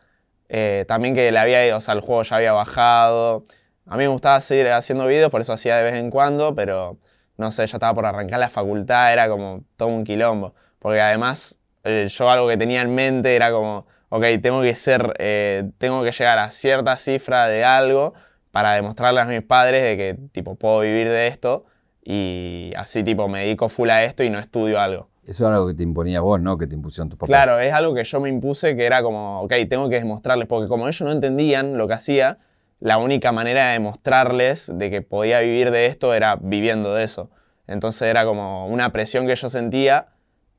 [0.49, 3.47] eh, también que le había, o sea, el juego ya había bajado.
[3.87, 6.99] A mí me gustaba seguir haciendo videos, por eso hacía de vez en cuando, pero
[7.37, 10.55] no sé, yo estaba por arrancar la facultad, era como todo un quilombo.
[10.79, 15.14] Porque además, eh, yo algo que tenía en mente era como, ok, tengo que ser,
[15.19, 18.14] eh, tengo que llegar a cierta cifra de algo
[18.51, 21.67] para demostrarle a mis padres de que, tipo, puedo vivir de esto
[22.03, 25.09] y así, tipo, me dedico full a esto y no estudio algo.
[25.27, 26.57] Eso era algo que te imponía vos, ¿no?
[26.57, 27.29] Que te impusieron tus papás.
[27.29, 30.69] Claro, es algo que yo me impuse que era como, ok, tengo que demostrarles, porque
[30.69, 32.38] como ellos no entendían lo que hacía,
[32.81, 37.31] la única manera de demostrarles de que podía vivir de esto era viviendo de eso.
[37.67, 40.07] Entonces era como una presión que yo sentía,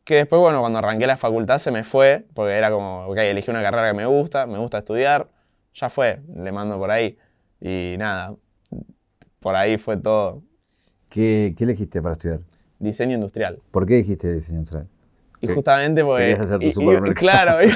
[0.10, 3.52] que después, bueno, cuando arranqué la facultad se me fue, porque era como, ok, elegí
[3.52, 5.28] una carrera que me gusta, me gusta estudiar,
[5.76, 7.16] ya fue, le mando por ahí.
[7.62, 8.34] Y nada,
[9.40, 10.42] por ahí fue todo.
[11.10, 12.40] ¿Qué, qué elegiste para estudiar?
[12.80, 13.60] Diseño industrial.
[13.70, 14.88] ¿Por qué dijiste diseño industrial?
[15.42, 16.24] Y ¿Qué- justamente porque...
[16.24, 17.14] querías hacer tu y- y- supermercado?
[17.14, 17.76] claro, iba,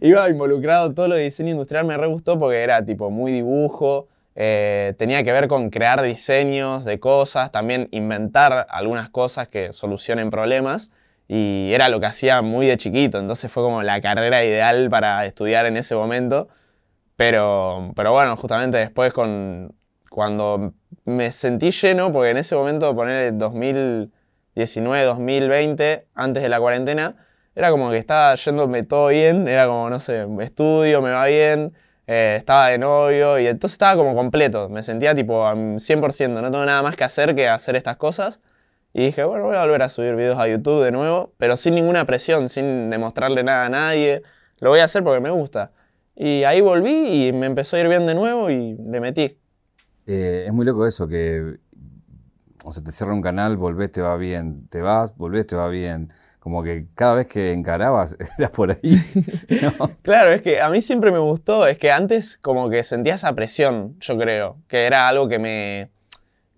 [0.00, 4.06] iba involucrado todo lo de diseño industrial, me re gustó porque era tipo muy dibujo,
[4.36, 10.30] eh, tenía que ver con crear diseños de cosas, también inventar algunas cosas que solucionen
[10.30, 10.92] problemas
[11.28, 15.24] y era lo que hacía muy de chiquito, entonces fue como la carrera ideal para
[15.26, 16.48] estudiar en ese momento.
[17.16, 19.74] Pero, pero bueno, justamente después con,
[20.10, 26.60] cuando me sentí lleno, porque en ese momento, poner el 2019, 2020, antes de la
[26.60, 27.16] cuarentena,
[27.54, 31.74] era como que estaba yéndome todo bien, era como, no sé, estudio, me va bien,
[32.06, 36.50] eh, estaba de novio, y entonces estaba como completo, me sentía tipo am, 100%, no
[36.50, 38.40] tengo nada más que hacer que hacer estas cosas.
[38.94, 41.74] Y dije, bueno, voy a volver a subir videos a YouTube de nuevo, pero sin
[41.74, 44.22] ninguna presión, sin demostrarle nada a nadie.
[44.58, 45.72] Lo voy a hacer porque me gusta.
[46.14, 49.38] Y ahí volví y me empezó a ir bien de nuevo y le metí.
[50.06, 51.58] Eh, es muy loco eso, que
[52.64, 55.68] o sea, te cierra un canal, volvés, te va bien, te vas, volvés, te va
[55.68, 56.12] bien.
[56.38, 59.00] Como que cada vez que encarabas, eras por ahí.
[59.62, 59.90] ¿no?
[60.02, 63.32] Claro, es que a mí siempre me gustó, es que antes como que sentía esa
[63.34, 65.90] presión, yo creo, que era algo que me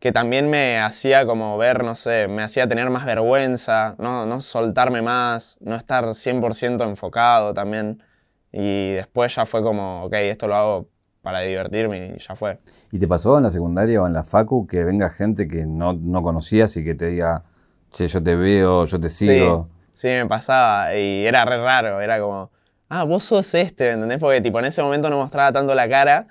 [0.04, 4.38] que también me hacía como ver, no sé, me hacía tener más vergüenza, no, no
[4.42, 8.02] soltarme más, no estar 100% enfocado también.
[8.52, 10.88] Y después ya fue como, ok, esto lo hago
[11.22, 12.58] para divertirme y ya fue.
[12.92, 15.94] ¿Y te pasó en la secundaria o en la facu que venga gente que no,
[15.94, 17.42] no conocías y que te diga,
[17.90, 19.70] che, yo te veo, yo te sigo?
[19.94, 22.50] Sí, me pasaba y era re raro, era como,
[22.90, 24.18] ah, vos sos este, ¿me ¿entendés?
[24.18, 26.26] Porque tipo en ese momento no mostraba tanto la cara,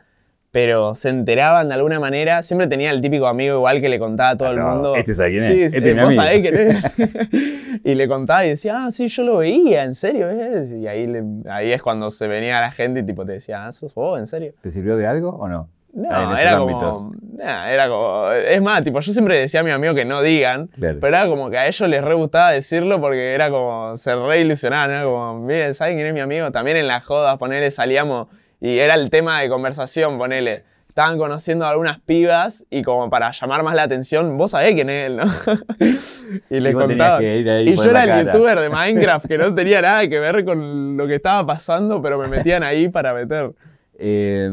[0.54, 4.30] pero se enteraban de alguna manera, siempre tenía el típico amigo igual que le contaba
[4.30, 4.96] a todo el Ah, no, mundo.
[4.96, 6.96] este sabe quién es, Sí, este eh, es vos sabés quién es.
[7.84, 10.72] y le contaba y decía, ah, sí, yo lo veía, ¿en serio es?
[10.72, 13.72] Y ahí, le- ahí es cuando se venía la gente y tipo te decía, ah,
[13.72, 14.54] sos vos, ¿en serio?
[14.62, 15.70] ¿Te sirvió de algo o no?
[15.96, 18.32] No, Ah, era como, nah, era como.
[18.32, 20.98] Es más, tipo, yo siempre decía a mi amigo que no digan, Claro.
[21.02, 23.98] pero era como que a ellos les re gustaba decirlo porque era como.
[23.98, 26.52] Se re ilusionaban, era como, miren, ¿saben quién es mi amigo?
[26.52, 28.28] También en las jodas, ponele, salíamos
[28.64, 30.64] y era el tema de conversación, ponele.
[30.88, 34.92] Estaban conociendo a algunas pibas y como para llamar más la atención, vos sabés quién
[34.92, 35.24] es él, ¿no?
[36.52, 37.20] y le contaba.
[37.20, 38.32] que y yo era el cara.
[38.32, 42.20] youtuber de Minecraft que no tenía nada que ver con lo que estaba pasando, pero
[42.20, 43.54] me metían ahí para meter.
[43.98, 44.52] Eh,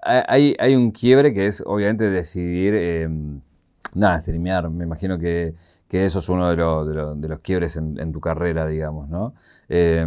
[0.00, 3.08] hay, hay un quiebre que es obviamente decidir, eh,
[3.94, 4.70] nada, streamear.
[4.70, 5.54] Me imagino que,
[5.88, 8.66] que eso es uno de, los- de los- de los quiebres en, en tu carrera,
[8.66, 9.34] digamos, ¿no?
[9.68, 10.06] Eh,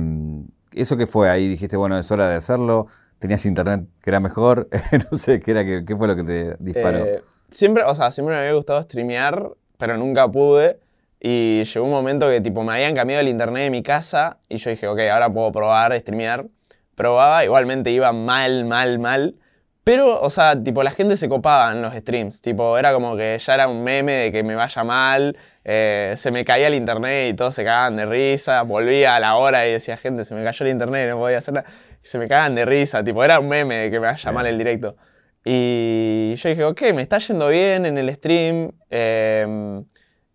[0.71, 1.47] ¿Eso qué fue ahí?
[1.47, 2.87] Dijiste, bueno, es hora de hacerlo.
[3.19, 4.69] ¿Tenías internet que era mejor?
[5.11, 7.05] no sé, ¿qué, era, qué, fue lo que te disparó?
[7.05, 10.79] Eh, siempre, o sea, siempre me había gustado streamear, pero nunca pude.
[11.19, 14.55] Y llegó un momento que tipo me habían cambiado el internet de mi casa y
[14.55, 16.47] yo dije, ok, ahora puedo probar streamear.
[16.95, 19.35] Probaba, igualmente iba mal, mal, mal.
[19.83, 22.41] Pero, o sea, tipo, la gente se copaba en los streams.
[22.41, 25.37] Tipo, era como que ya era un meme de que me vaya mal.
[25.63, 28.61] eh, se me caía el internet y todos se cagaban de risa.
[28.63, 31.53] Volvía a la hora y decía, gente, se me cayó el internet, no podía hacer
[31.55, 31.67] nada.
[32.03, 33.03] Y se me cagaban de risa.
[33.03, 34.95] Tipo, era un meme de que me vaya mal el directo.
[35.43, 38.71] Y yo dije, ok, me está yendo bien en el stream.
[38.89, 39.81] eh,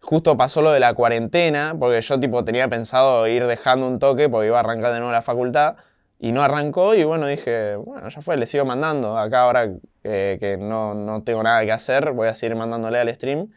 [0.05, 4.29] justo pasó lo de la cuarentena, porque yo tipo tenía pensado ir dejando un toque
[4.29, 5.77] porque iba a arrancar de nuevo la facultad.
[6.19, 9.19] Y no arrancó y bueno, dije, bueno, ya fue, le sigo mandando.
[9.19, 9.69] Acá ahora
[10.05, 13.49] eh, que no, no tengo nada que hacer, voy a seguir mandándole al stream.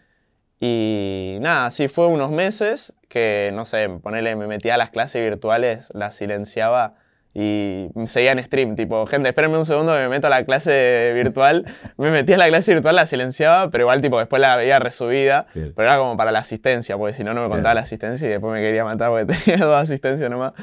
[0.59, 5.21] Y nada, sí fue unos meses que, no sé, ponele, me metía a las clases
[5.23, 6.95] virtuales, las silenciaba
[7.33, 8.75] y seguía en stream.
[8.75, 11.63] Tipo, gente, espérenme un segundo que me meto a la clase virtual.
[11.97, 15.45] me metía a la clase virtual, la silenciaba, pero igual, tipo, después la veía resubida.
[15.53, 15.71] Claro.
[15.75, 17.75] Pero era como para la asistencia, porque si no, no me contaba Claro.
[17.75, 20.53] la asistencia y después me quería matar porque tenía dos asistencias nomás.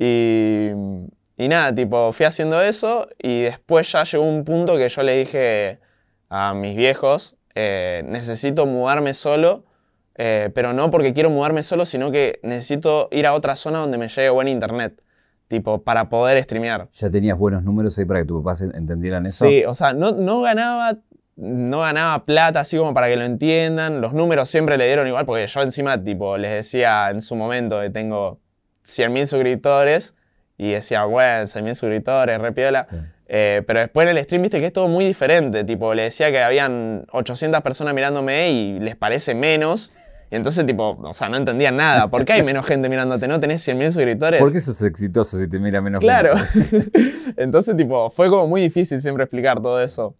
[0.00, 0.70] Y,
[1.38, 5.16] y nada, tipo, fui haciendo eso y después ya llegó un punto que yo le
[5.16, 5.78] dije
[6.28, 9.64] a mis viejos, eh, necesito mudarme solo,
[10.16, 13.96] eh, pero no porque quiero mudarme solo, sino que necesito ir a otra zona donde
[13.98, 15.00] me llegue buen internet,
[15.46, 16.88] tipo, para poder streamear.
[16.92, 19.46] ¿Ya tenías buenos números ahí para que tus papás en- entendieran eso?
[19.46, 20.98] Sí, o sea, no, no ganaba
[21.40, 24.00] no ganaba plata así como para que lo entiendan.
[24.00, 27.80] Los números siempre le dieron igual, porque yo encima, tipo, les decía en su momento
[27.80, 28.40] que tengo
[28.82, 30.16] 100.000 suscriptores
[30.58, 32.88] y decía, bueno, 100.000 suscriptores, re piola.
[33.28, 35.62] Eh, pero después en el stream, viste que es todo muy diferente.
[35.62, 39.92] Tipo, le decía que habían 800 personas mirándome y les parece menos.
[40.30, 42.08] Y entonces, tipo, o sea, no entendían nada.
[42.08, 43.28] ¿Por qué hay menos gente mirándote?
[43.28, 44.40] ¿No tenés 100.000 suscriptores?
[44.40, 46.36] ¿Por qué sos exitoso si te mira menos Claro.
[46.36, 46.90] gente?
[47.36, 50.16] entonces, tipo, fue como muy difícil siempre explicar todo eso.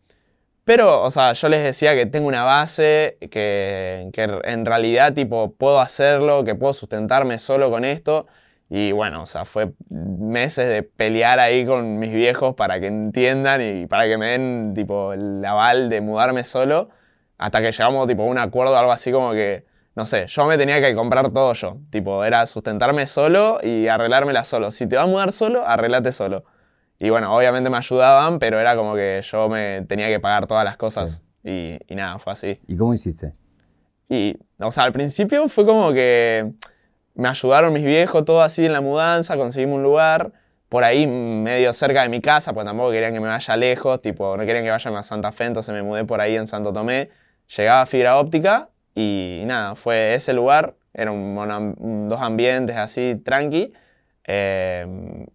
[0.64, 5.52] Pero, o sea, yo les decía que tengo una base, que, que en realidad, tipo,
[5.54, 8.26] puedo hacerlo, que puedo sustentarme solo con esto.
[8.70, 13.62] Y bueno, o sea, fue meses de pelear ahí con mis viejos para que entiendan
[13.62, 16.90] y para que me den, tipo, el aval de mudarme solo.
[17.38, 20.58] Hasta que llegamos, tipo, a un acuerdo, algo así como que, no sé, yo me
[20.58, 21.78] tenía que comprar todo yo.
[21.88, 24.70] Tipo, era sustentarme solo y arreglármela solo.
[24.70, 26.44] Si te vas a mudar solo, arreglate solo.
[26.98, 30.64] Y bueno, obviamente me ayudaban, pero era como que yo me tenía que pagar todas
[30.64, 31.22] las cosas.
[31.42, 32.60] Y, y nada, fue así.
[32.66, 33.32] ¿Y cómo hiciste?
[34.10, 36.52] Y, o sea, al principio fue como que
[37.18, 40.30] me ayudaron mis viejos, todo así en la mudanza, conseguimos un lugar
[40.68, 44.36] por ahí medio cerca de mi casa, pues tampoco querían que me vaya lejos, tipo,
[44.36, 47.10] no querían que vaya a Santa Fe, entonces me mudé por ahí en Santo Tomé.
[47.56, 53.72] Llegaba a fibra óptica y nada, fue ese lugar, eran dos ambientes así, tranqui.
[54.24, 54.86] eh,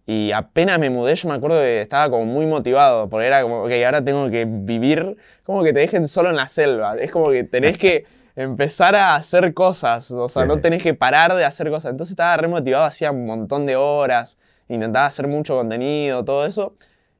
[0.06, 3.64] y apenas me mudé, yo me acuerdo que estaba como muy motivado, porque era como,
[3.64, 6.96] ok, ahora tengo que vivir, como que te dejen solo en la selva.
[6.96, 11.34] Es como que tenés que empezar a hacer cosas, o sea, no tenés que parar
[11.34, 11.92] de hacer cosas.
[11.92, 16.74] Entonces estaba re motivado, hacía un montón de horas, intentaba hacer mucho contenido, todo eso.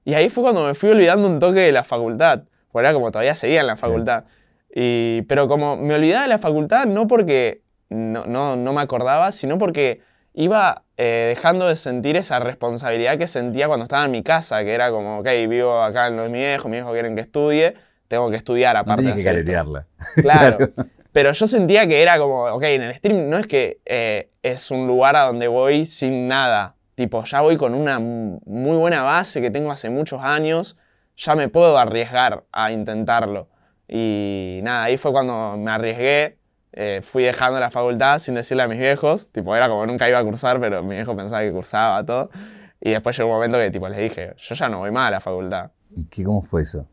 [0.04, 3.10] Y ahí fue cuando me fui olvidando un toque de la facultad, porque era como
[3.10, 4.24] todavía seguía en la facultad.
[4.74, 9.30] Y, pero como me olvidaba de la facultad, no porque no, no, no me acordaba,
[9.30, 10.00] sino porque
[10.34, 14.74] iba eh, dejando de sentir esa responsabilidad que sentía cuando estaba en mi casa, que
[14.74, 17.74] era como, ok, vivo acá en lo de mi viejo, quieren que estudie,
[18.08, 19.52] tengo que estudiar No aparte tenías de que hacer esto.
[19.52, 19.86] caretearla.
[20.22, 20.58] Claro.
[21.14, 24.72] Pero yo sentía que era como, ok, en el stream no es que eh, es
[24.72, 26.74] un lugar a donde voy sin nada.
[26.96, 30.76] Tipo, ya voy con una muy buena base que tengo hace muchos años,
[31.16, 33.46] ya me puedo arriesgar a intentarlo.
[33.86, 36.36] Y nada, ahí fue cuando me arriesgué,
[36.72, 40.18] eh, fui dejando la facultad sin decirle a mis viejos, tipo, era como nunca iba
[40.18, 42.30] a cursar, pero mi viejo pensaba que cursaba todo.
[42.80, 45.10] Y después llegó un momento que tipo, les dije, yo ya no voy más a
[45.12, 45.70] la facultad.
[45.94, 46.88] ¿Y qué, cómo fue eso?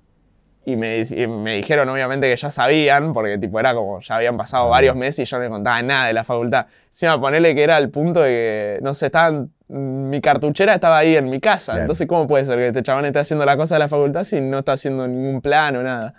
[0.63, 4.38] Y me, y me dijeron obviamente que ya sabían, porque tipo era como, ya habían
[4.38, 6.67] pasado varios meses y yo no les contaba nada de la facultad.
[6.89, 11.15] Encima ponerle que era el punto de que, no sé, estaban, mi cartuchera estaba ahí
[11.15, 11.71] en mi casa.
[11.71, 11.82] Claro.
[11.82, 14.39] Entonces, ¿cómo puede ser que este chabón esté haciendo la cosa de la facultad si
[14.39, 16.13] no está haciendo ningún plan o nada?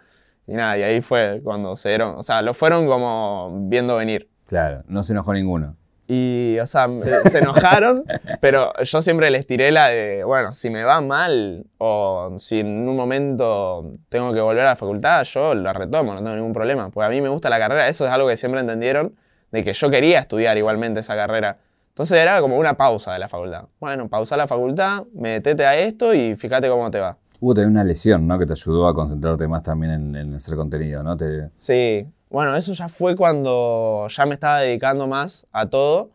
[0.47, 4.29] Y nada, y ahí fue cuando se dieron, o sea, lo fueron como viendo venir.
[4.47, 5.77] Claro, no se enojó ninguno.
[6.15, 6.89] Y, o sea,
[7.31, 8.05] se enojaron,
[8.41, 12.87] pero yo siempre les tiré la de, bueno, si me va mal o si en
[12.87, 16.91] un momento tengo que volver a la facultad, yo la retomo, no tengo ningún problema.
[16.91, 19.15] Porque a mí me gusta la carrera, eso es algo que siempre entendieron,
[19.53, 21.57] de que yo quería estudiar igualmente esa carrera.
[21.89, 23.65] Entonces era como una pausa de la facultad.
[23.81, 27.17] Bueno, pausa la facultad, metete a esto y fíjate cómo te va.
[27.41, 28.39] Hubo también una lesión, ¿no?
[28.39, 31.17] Que te ayudó a concentrarte más también en, en hacer contenido, ¿no?
[31.17, 36.11] Te- Sí, bueno, eso ya fue cuando ya me estaba dedicando más a todo.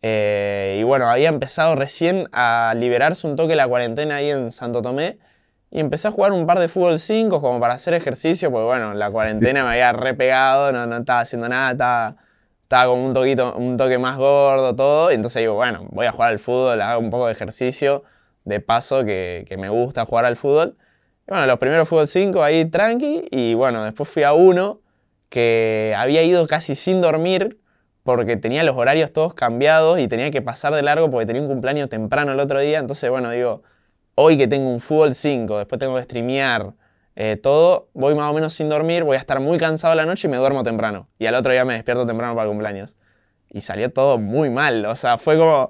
[0.00, 4.80] Eh, y bueno, había empezado recién a liberarse un toque la cuarentena ahí en Santo
[4.80, 5.18] Tomé.
[5.72, 8.94] Y empecé a jugar un par de fútbol 5 como para hacer ejercicio, porque bueno,
[8.94, 12.16] la cuarentena me había repegado, no, no estaba haciendo nada, estaba,
[12.62, 15.10] estaba como un, toquito, un toque más gordo, todo.
[15.10, 18.04] Y entonces digo, bueno, voy a jugar al fútbol, hago un poco de ejercicio,
[18.44, 20.76] de paso que, que me gusta jugar al fútbol.
[21.26, 24.82] Y bueno, los primeros fútbol 5 ahí tranqui, y bueno, después fui a uno
[25.36, 27.60] que había ido casi sin dormir
[28.04, 31.48] porque tenía los horarios todos cambiados y tenía que pasar de largo porque tenía un
[31.48, 32.78] cumpleaños temprano el otro día.
[32.78, 33.62] Entonces, bueno, digo,
[34.14, 36.72] hoy que tengo un fútbol 5, después tengo que streamear,
[37.16, 40.26] eh, todo, voy más o menos sin dormir, voy a estar muy cansado la noche
[40.26, 41.06] y me duermo temprano.
[41.18, 42.96] Y al otro día me despierto temprano para cumpleaños.
[43.50, 45.68] Y salió todo muy mal, o sea, fue como...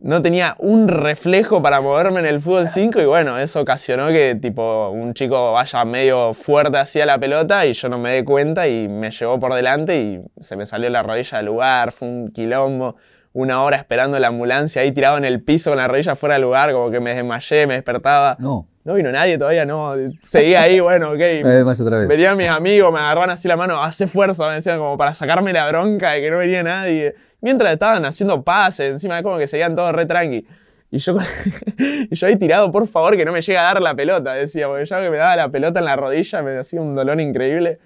[0.00, 4.36] No tenía un reflejo para moverme en el fútbol 5 y bueno, eso ocasionó que
[4.40, 8.68] tipo un chico vaya medio fuerte hacia la pelota y yo no me dé cuenta
[8.68, 12.30] y me llevó por delante y se me salió la rodilla del lugar, fue un
[12.30, 12.94] quilombo,
[13.32, 16.42] una hora esperando la ambulancia ahí tirado en el piso con la rodilla fuera del
[16.42, 18.36] lugar, como que me desmayé, me despertaba.
[18.38, 21.20] No, No vino nadie todavía, no, seguía ahí, bueno, ok.
[21.64, 22.06] más otra vez.
[22.06, 25.52] Venían mis amigos, me agarraban así la mano, hace fuerza, me decían como para sacarme
[25.52, 27.16] la bronca de que no venía nadie.
[27.40, 30.46] Mientras estaban haciendo pases, encima como que seguían todos re tranqui.
[30.90, 31.16] Y yo,
[32.10, 34.66] y yo ahí tirado, por favor, que no me llegue a dar la pelota, decía,
[34.66, 37.78] porque ya que me daba la pelota en la rodilla me hacía un dolor increíble.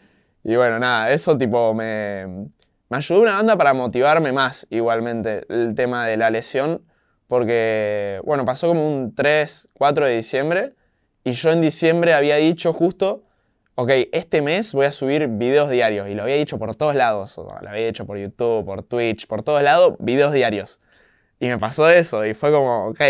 [0.45, 2.27] Y bueno, nada, eso tipo me,
[2.89, 6.83] me ayudó una banda para motivarme más igualmente el tema de la lesión,
[7.27, 10.75] porque, bueno, pasó como un 3, 4 de diciembre,
[11.25, 13.23] y yo en diciembre había dicho justo,
[13.75, 16.09] ok, este mes voy a subir videos diarios.
[16.09, 17.37] Y lo había dicho por todos lados.
[17.37, 20.81] Lo había hecho por YouTube, por Twitch, por todos lados, videos diarios.
[21.41, 22.25] Y me pasó eso.
[22.25, 23.01] Y fue como, ok,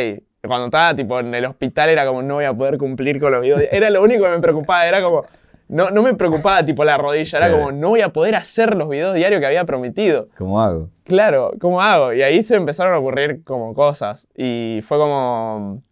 [0.47, 3.43] cuando estaba tipo en el hospital era como, no voy a poder cumplir con los
[3.43, 3.63] videos.
[3.71, 4.87] Era lo único que me preocupaba.
[4.87, 5.25] Era como,
[5.69, 7.39] no, no me preocupaba tipo la rodilla.
[7.39, 10.29] Era como, no voy a poder hacer los videos diarios que había prometido.
[10.37, 10.89] ¿Cómo hago?
[11.05, 12.13] Claro, ¿cómo hago?
[12.13, 14.29] Y ahí se empezaron a ocurrir como cosas.
[14.37, 15.83] Y fue como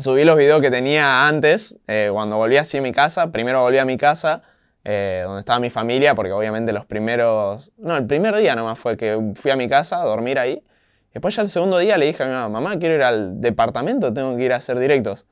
[0.00, 3.30] subí los videos que tenía antes, eh, cuando volví así a mi casa.
[3.30, 4.42] Primero volví a mi casa,
[4.84, 7.70] eh, donde estaba mi familia, porque obviamente los primeros...
[7.78, 10.62] No, el primer día nomás fue que fui a mi casa a dormir ahí.
[11.12, 14.12] Después ya el segundo día le dije a mi mamá, mamá, quiero ir al departamento,
[14.12, 15.26] tengo que ir a hacer directos.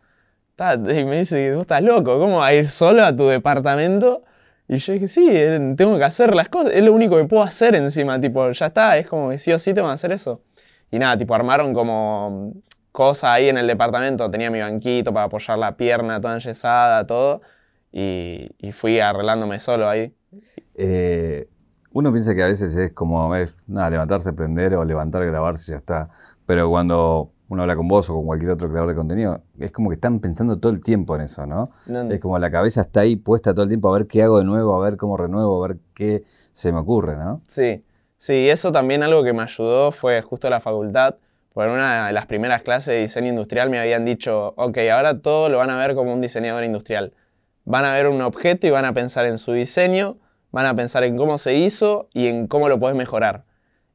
[0.58, 4.24] Y me dice, vos estás loco, ¿cómo vas a ir solo a tu departamento?
[4.66, 7.44] Y yo dije, sí, eh, tengo que hacer las cosas, es lo único que puedo
[7.44, 10.42] hacer encima, tipo, ya está, es como que sí o sí tengo que hacer eso.
[10.90, 12.54] Y nada, tipo, armaron como
[12.92, 14.30] cosas ahí en el departamento.
[14.30, 17.40] Tenía mi banquito para apoyar la pierna toda enyesada, todo.
[17.92, 20.14] Y, fui arreglándome solo ahí.
[20.74, 21.48] Eh,
[21.92, 23.32] uno piensa que a veces es como,
[23.66, 26.10] nada, levantarse, prender o levantar, grabarse y ya está.
[26.46, 29.88] Pero cuando uno habla con vos o con cualquier otro creador de contenido, es como
[29.88, 31.70] que están pensando todo el tiempo en eso, ¿no?
[32.10, 34.44] Es como la cabeza está ahí puesta todo el tiempo a ver qué hago de
[34.44, 37.40] nuevo, a ver cómo renuevo, a ver qué se me ocurre, ¿no?
[37.48, 37.82] Sí,
[38.18, 41.16] sí, eso también algo que me ayudó fue justo la facultad
[41.58, 45.48] por una de las primeras clases de diseño industrial me habían dicho, ok, ahora todo
[45.48, 47.14] lo van a ver como un diseñador industrial.
[47.64, 50.18] Van a ver un objeto y van a pensar en su diseño,
[50.52, 53.42] van a pensar en cómo se hizo y en cómo lo puedes mejorar.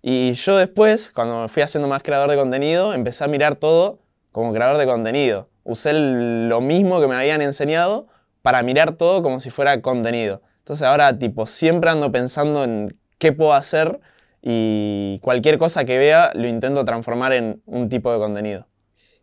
[0.02, 4.00] Y yo después, cuando fui haciendo más creador de contenido, empecé a mirar todo
[4.34, 5.48] como creador de contenido.
[5.64, 8.08] Usé lo mismo que me habían enseñado
[8.42, 10.42] para mirar todo como si fuera contenido.
[10.58, 14.02] Entonces ahora tipo siempre ando pensando en qué puedo hacer
[14.46, 18.68] y cualquier cosa que vea lo intento transformar en un tipo de contenido.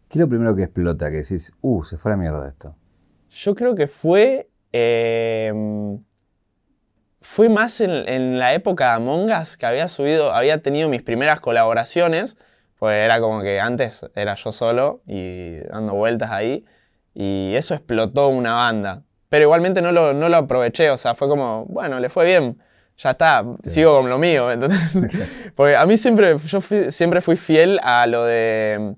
[0.09, 1.11] ¿Qué es lo primero que explota?
[1.11, 2.75] Que decís, uh, se fue la mierda esto.
[3.29, 4.49] Yo creo que fue.
[4.73, 6.03] Em,
[7.21, 11.39] fue más en, la época de Among Us que había subido, había tenido mis primeras
[11.41, 12.39] colaboraciones.
[12.79, 16.65] Pues era como que antes era yo solo y dando vueltas ahí.
[17.13, 19.03] Y eso explotó una banda.
[19.29, 22.59] Pero igualmente no lo, no lo aproveché, o sea, fue como, bueno, le fue bien
[23.01, 24.51] ya está, sigo con lo mío.
[24.51, 25.19] Entonces,
[25.55, 26.61] porque a mí siempre, yo
[26.91, 28.95] siempre fui fiel a lo de,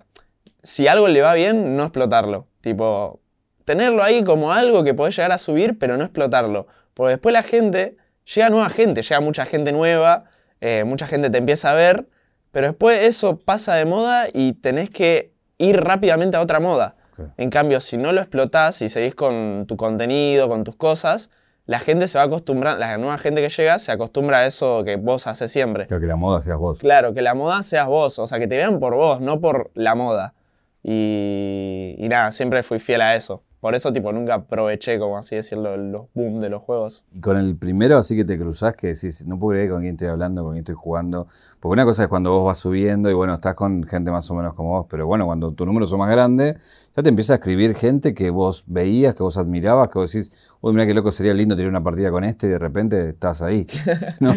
[0.62, 2.48] si algo le va bien, no explotarlo.
[2.60, 3.20] Tipo,
[3.64, 6.66] tenerlo ahí como algo que podés llegar a subir, pero no explotarlo.
[6.94, 7.96] Porque después la gente,
[8.34, 10.24] llega nueva gente, llega mucha gente nueva,
[10.60, 12.08] eh, mucha gente te empieza a ver,
[12.50, 16.96] pero después eso pasa de moda y tenés que ir rápidamente a otra moda.
[17.36, 21.30] En cambio, si no lo explotás y seguís con tu contenido, con tus cosas,
[21.66, 24.82] la gente se va a acostumbrar, la nueva gente que llega se acostumbra a eso
[24.84, 25.86] que vos haces siempre.
[25.86, 26.78] Claro, que la moda seas vos.
[26.78, 29.70] Claro, que la moda seas vos, o sea, que te vean por vos, no por
[29.74, 30.34] la moda.
[30.82, 33.42] Y, y nada, siempre fui fiel a eso.
[33.62, 37.04] Por eso, tipo, nunca aproveché, como así decirlo, los boom de los juegos.
[37.12, 39.92] Y con el primero, así que te cruzás, que decís, no puedo creer con quién
[39.92, 41.28] estoy hablando, con quién estoy jugando.
[41.60, 44.34] Porque una cosa es cuando vos vas subiendo y bueno, estás con gente más o
[44.34, 46.56] menos como vos, pero bueno, cuando tu número son más grandes,
[46.96, 50.32] ya te empieza a escribir gente que vos veías, que vos admirabas, que vos decís,
[50.62, 53.42] uy, mira qué loco sería lindo tener una partida con este y de repente estás
[53.42, 53.66] ahí.
[54.20, 54.34] ¿no?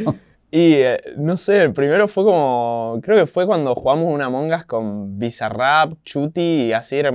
[0.52, 3.00] Y eh, no sé, el primero fue como.
[3.02, 7.12] Creo que fue cuando jugamos una mongas con Bizarrap, Chuti y así era.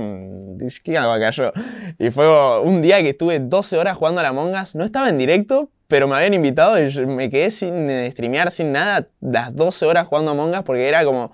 [0.83, 1.51] ¿Qué acá yo?
[1.97, 4.75] Y fue un día que estuve 12 horas jugando a la mongas.
[4.75, 9.07] No estaba en directo, pero me habían invitado y me quedé sin streamear, sin nada,
[9.21, 11.31] las 12 horas jugando a mongas porque era como.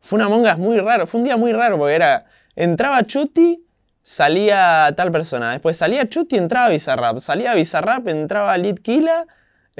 [0.00, 2.24] Fue una mongas muy raro, fue un día muy raro porque era.
[2.56, 3.66] Entraba Chuti,
[4.02, 5.52] salía tal persona.
[5.52, 7.18] Después salía Chuti, entraba Bizarrap.
[7.18, 9.26] Salía Bizarrap, entraba Litkila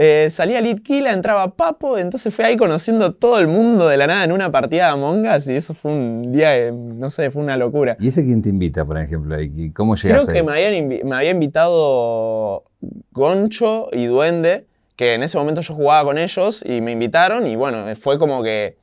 [0.03, 4.25] eh, salía Litkila, entraba Papo, entonces fue ahí conociendo todo el mundo de la nada
[4.25, 7.59] en una partida de Among Us y eso fue un día, no sé, fue una
[7.59, 7.99] locura.
[8.01, 9.37] ¿Y ese quién te invita, por ejemplo?
[9.75, 10.33] ¿Cómo llegaste?
[10.33, 12.65] Creo que me, me había invitado
[13.13, 14.65] Goncho y Duende,
[14.97, 18.43] que en ese momento yo jugaba con ellos y me invitaron y bueno, fue como
[18.43, 18.77] que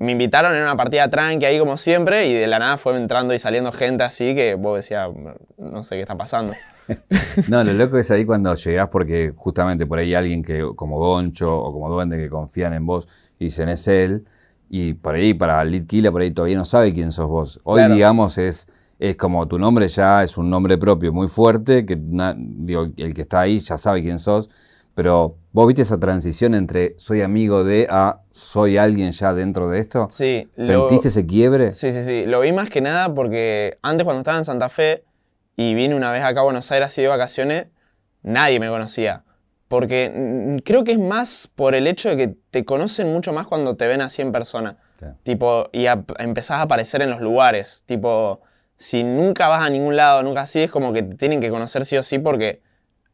[0.00, 3.34] me invitaron en una partida tranqui ahí como siempre y de la nada fue entrando
[3.34, 5.10] y saliendo gente así que vos decías,
[5.58, 6.54] no sé qué está pasando.
[7.48, 11.54] no, lo loco es ahí cuando llegás porque justamente por ahí alguien que como Goncho
[11.54, 13.08] o como Duende que confían en vos
[13.38, 14.24] y dicen es él
[14.70, 17.60] y por ahí para Killa por ahí todavía no sabe quién sos vos.
[17.64, 18.68] Hoy digamos es
[18.98, 23.20] es como tu nombre ya es un nombre propio muy fuerte que digo, el que
[23.20, 24.48] está ahí ya sabe quién sos
[24.94, 29.80] pero vos viste esa transición entre soy amigo de a soy alguien ya dentro de
[29.80, 30.08] esto.
[30.10, 30.48] Sí.
[30.58, 31.72] ¿Sentiste ese quiebre?
[31.72, 32.26] Sí, sí, sí.
[32.26, 35.04] Lo vi más que nada porque antes cuando estaba en Santa Fe
[35.56, 37.66] y vine una vez acá a Buenos Aires así de vacaciones,
[38.22, 39.24] nadie me conocía.
[39.68, 43.76] Porque creo que es más por el hecho de que te conocen mucho más cuando
[43.76, 44.78] te ven así en persona.
[45.22, 45.86] Tipo, y
[46.18, 47.84] empezás a aparecer en los lugares.
[47.86, 48.40] Tipo,
[48.74, 51.84] si nunca vas a ningún lado, nunca así, es como que te tienen que conocer
[51.84, 52.62] sí o sí porque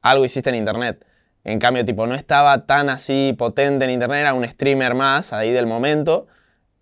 [0.01, 1.05] algo hiciste en internet.
[1.47, 5.53] En cambio, tipo, no estaba tan así potente en internet, era un streamer más ahí
[5.53, 6.27] del momento,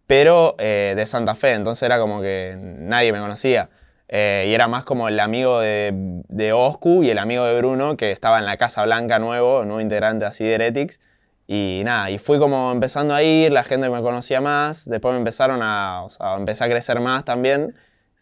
[0.07, 3.69] pero eh, de Santa Fe, entonces era como que nadie me conocía.
[4.09, 5.93] Eh, y era más como el amigo de,
[6.29, 9.83] de, Oscu y el amigo de Bruno, que estaba en la Casa Blanca nuevo, nuevo
[9.83, 10.99] integrante así de Heretics.
[11.47, 15.19] Y nada, y fui como empezando a ir, la gente me conocía más, después me
[15.19, 17.75] empezaron a, o sea, empecé a crecer más también.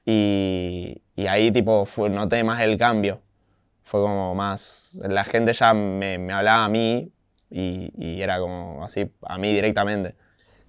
[0.05, 3.21] Y, y ahí tipo fue, noté más el cambio.
[3.93, 7.13] Fue como más, la gente ya me, me hablaba a mí
[7.51, 10.15] y, y, era como así, a mí directamente.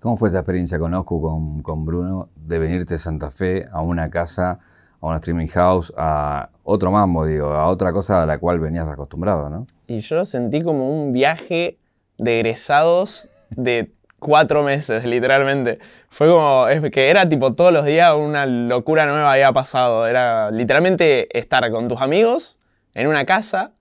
[0.01, 3.79] ¿Cómo fue esa experiencia con Oscu, con, con Bruno, de venirte de Santa Fe a
[3.79, 4.59] una casa?
[4.99, 8.89] a una streaming house, a otro mambo, digo, a otra cosa a la cual venías
[8.89, 9.67] acostumbrado, ¿no?
[9.87, 11.77] Y yo lo sentí como un viaje
[12.17, 15.79] de egresados de cuatro meses, literalmente.
[16.09, 20.07] Fue como, es que era tipo todos los días una locura nueva había pasado.
[20.07, 22.59] Era literalmente estar con tus amigos
[22.93, 23.73] en una casa,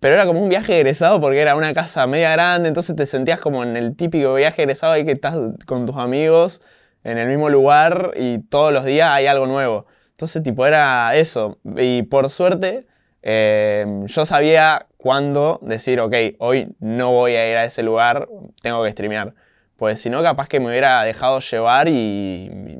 [0.00, 3.40] pero era como un viaje egresado porque era una casa media grande, entonces te sentías
[3.40, 5.36] como en el típico viaje egresado ahí que estás
[5.66, 6.60] con tus amigos
[7.04, 9.86] en el mismo lugar y todos los días hay algo nuevo.
[10.10, 11.58] Entonces, tipo, era eso.
[11.76, 12.86] Y por suerte,
[13.22, 18.28] eh, yo sabía cuándo decir, ok, hoy no voy a ir a ese lugar,
[18.62, 19.34] tengo que streamear.
[19.76, 22.78] Pues si no, capaz que me hubiera dejado llevar y,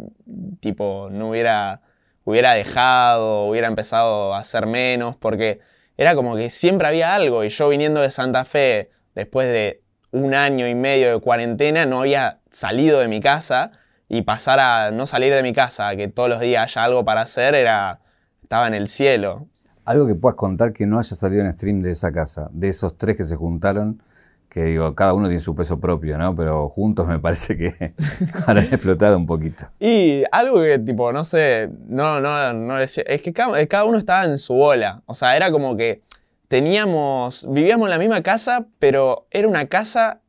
[0.60, 1.80] tipo, no hubiera,
[2.24, 5.60] hubiera dejado, hubiera empezado a hacer menos, porque
[5.96, 7.44] era como que siempre había algo.
[7.44, 12.00] Y yo viniendo de Santa Fe, después de un año y medio de cuarentena, no
[12.00, 13.72] había salido de mi casa
[14.08, 17.04] y pasar a no salir de mi casa, a que todos los días haya algo
[17.04, 18.00] para hacer, era,
[18.42, 19.48] estaba en el cielo.
[19.84, 22.96] Algo que puedas contar que no haya salido en stream de esa casa, de esos
[22.96, 24.02] tres que se juntaron,
[24.54, 26.36] que digo, cada uno tiene su peso propio, ¿no?
[26.36, 27.92] Pero juntos me parece que
[28.46, 29.64] han explotado un poquito.
[29.80, 33.98] Y algo que, tipo, no sé, no, no, no decía, es que cada, cada uno
[33.98, 35.02] estaba en su bola.
[35.06, 36.02] O sea, era como que
[36.46, 40.20] teníamos, vivíamos en la misma casa, pero era una casa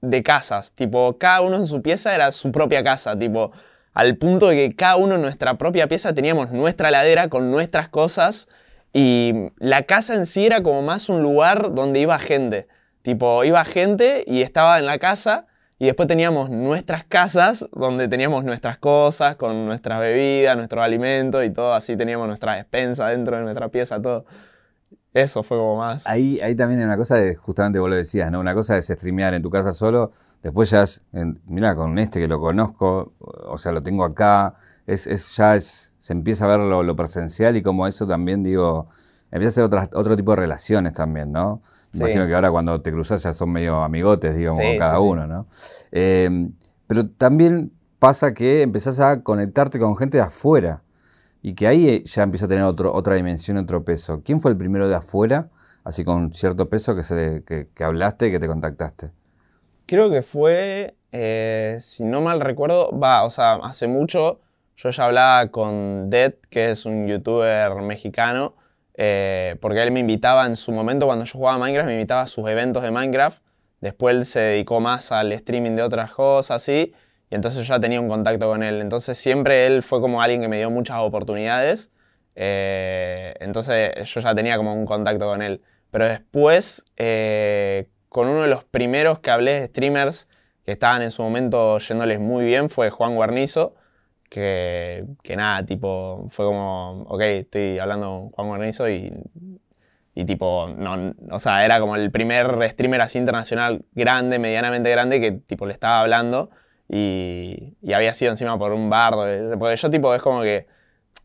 [0.00, 0.72] de casas.
[0.72, 3.16] Tipo, cada uno en su pieza era su propia casa.
[3.16, 3.52] Tipo,
[3.94, 7.88] al punto de que cada uno en nuestra propia pieza teníamos nuestra ladera con nuestras
[7.88, 8.48] cosas.
[8.92, 12.66] Y la casa en sí era como más un lugar donde iba gente.
[13.02, 15.46] Tipo, iba gente y estaba en la casa.
[15.78, 21.50] Y después teníamos nuestras casas donde teníamos nuestras cosas, con nuestras bebidas, nuestros alimentos y
[21.50, 21.72] todo.
[21.72, 24.26] Así teníamos nuestra despensa dentro de nuestra pieza, todo.
[25.12, 26.06] Eso fue como más.
[26.06, 28.38] Ahí, ahí también hay una cosa de, justamente vos lo decías, ¿no?
[28.38, 31.02] Una cosa es streamear en tu casa solo, después ya es,
[31.46, 34.54] mira, con este que lo conozco, o sea, lo tengo acá,
[34.86, 38.88] es, es ya se empieza a ver lo, presencial y como eso también, digo,
[39.32, 41.60] empieza a ser otro tipo de relaciones también, ¿no?
[41.92, 45.46] Imagino que ahora cuando te cruzas ya son medio amigotes, digamos, cada uno, ¿no?
[45.90, 46.52] Em,
[46.86, 50.82] pero también pasa que empezás a conectarte con gente de afuera
[51.42, 54.22] y que ahí eh, ya empieza a tener otro, otra dimensión, otro peso.
[54.24, 55.48] ¿Quién fue el primero de afuera,
[55.84, 59.10] así con cierto peso, que, se, que, que hablaste y que te contactaste?
[59.86, 64.40] Creo que fue, eh, si no mal recuerdo, va, o sea, hace mucho
[64.82, 68.54] yo ya hablaba con Dead, que es un youtuber mexicano,
[69.02, 72.26] eh, porque él me invitaba en su momento cuando yo jugaba Minecraft, me invitaba a
[72.26, 73.42] sus eventos de Minecraft.
[73.80, 76.92] Después él se dedicó más al streaming de otras cosas, así.
[77.30, 78.82] Y entonces yo ya tenía un contacto con él.
[78.82, 81.90] Entonces siempre él fue como alguien que me dio muchas oportunidades.
[82.34, 85.62] Eh, entonces yo ya tenía como un contacto con él.
[85.90, 90.28] Pero después, eh, con uno de los primeros que hablé de streamers
[90.66, 93.76] que estaban en su momento yéndoles muy bien, fue Juan Guarnizo.
[94.30, 99.12] Que, que nada, tipo, fue como, ok, estoy hablando con Juan Guarnizo y,
[100.14, 105.20] y tipo, no, o sea, era como el primer streamer así internacional grande, medianamente grande,
[105.20, 106.50] que tipo le estaba hablando.
[106.88, 109.14] Y, había sido encima por un bar.
[109.58, 110.66] Porque yo, tipo, es como que.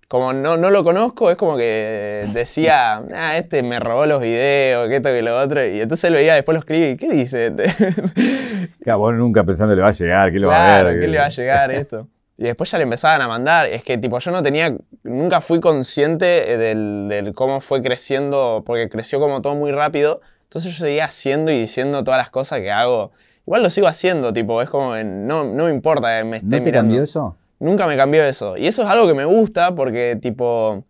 [0.07, 4.87] Como no, no lo conozco, es como que decía, ah, este me robó los videos,
[4.87, 5.65] que esto, que lo otro.
[5.65, 7.51] Y entonces lo veía, después lo escribí, ¿y qué dice?
[8.83, 10.99] claro, vos nunca pensando le va a llegar, ¿qué le va a ver?
[10.99, 12.07] ¿qué le va a llegar esto?
[12.37, 13.67] Y después ya le empezaban a mandar.
[13.67, 14.75] Es que, tipo, yo no tenía.
[15.03, 20.21] Nunca fui consciente del, del cómo fue creciendo, porque creció como todo muy rápido.
[20.43, 23.11] Entonces yo seguía haciendo y diciendo todas las cosas que hago.
[23.45, 26.63] Igual lo sigo haciendo, tipo, es como, no, no me importa que me esté ¿No
[26.63, 27.35] te cambió eso?
[27.59, 28.57] Nunca me cambió eso.
[28.57, 30.83] Y eso es algo que me gusta porque, tipo,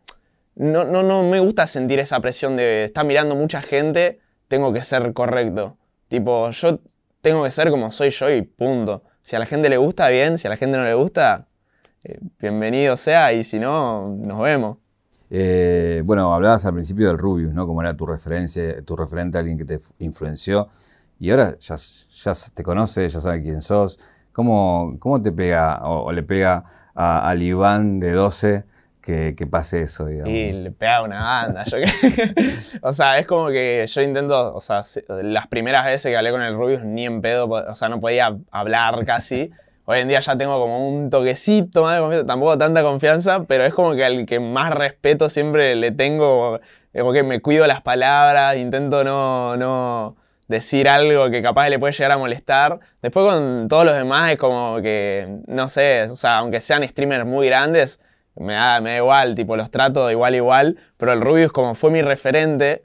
[0.56, 4.82] no, no, no me gusta sentir esa presión de estar mirando mucha gente, tengo que
[4.82, 5.78] ser correcto.
[6.08, 6.80] Tipo, yo
[7.22, 9.04] tengo que ser como soy yo y punto.
[9.26, 10.38] Si a la gente le gusta, bien.
[10.38, 11.48] Si a la gente no le gusta,
[12.04, 13.34] eh, bienvenido sea.
[13.34, 14.78] Y si no, nos vemos.
[15.32, 17.66] Eh, bueno, hablabas al principio del Rubius, ¿no?
[17.66, 20.70] Como era tu referencia, tu referente, alguien que te influenció.
[21.20, 24.00] Y ahora ya, ya te conoce, ya sabe quién sos.
[24.32, 28.64] ¿Cómo, cómo te pega o, le pega a, al Iván de 12
[29.06, 30.30] que, que pase eso, digamos.
[30.34, 31.64] Y le pega una banda.
[31.66, 32.46] yo que-
[32.82, 34.82] o sea, es como que yo intento, o sea,
[35.22, 38.36] las primeras veces que hablé con el Rubius ni en pedo, o sea, no podía
[38.52, 39.52] hablar casi.
[39.86, 43.64] Hoy en día ya tengo como un toquecito más de confianza, tampoco tanta confianza, pero
[43.66, 46.60] es como que al que más respeto siempre le tengo,
[46.98, 50.16] como que me cuido las palabras, intento no, no
[50.48, 52.80] decir algo que capaz le puede llegar a molestar.
[53.04, 57.26] Después con todos los demás es como que, no sé, o sea, aunque sean streamers
[57.26, 58.00] muy grandes,
[58.38, 61.76] me da, me da igual, tipo, los trato de igual igual, pero el Rubius como
[61.76, 62.82] fue mi referente,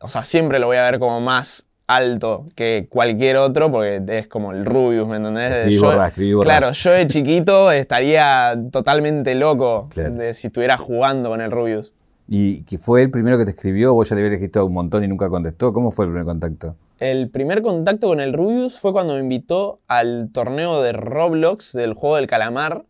[0.00, 4.26] o sea, siempre lo voy a ver como más alto que cualquier otro, porque es
[4.28, 5.52] como el Rubius, ¿me entendés?
[5.52, 6.58] Escribí, Yo- borrá, escribí, borrá.
[6.58, 10.14] Claro, yo de chiquito estaría totalmente loco Claro.
[10.14, 11.92] de si estuviera jugando con el Rubius.
[12.28, 13.92] ¿Y que fue el primero que te escribió?
[13.92, 15.72] ¿Vos ya le habías escrito un montón y nunca contestó?
[15.72, 16.76] ¿Cómo fue el primer contacto?
[16.98, 21.92] El primer contacto con el Rubius fue cuando me invitó al torneo de Roblox del
[21.94, 22.84] juego del calamar,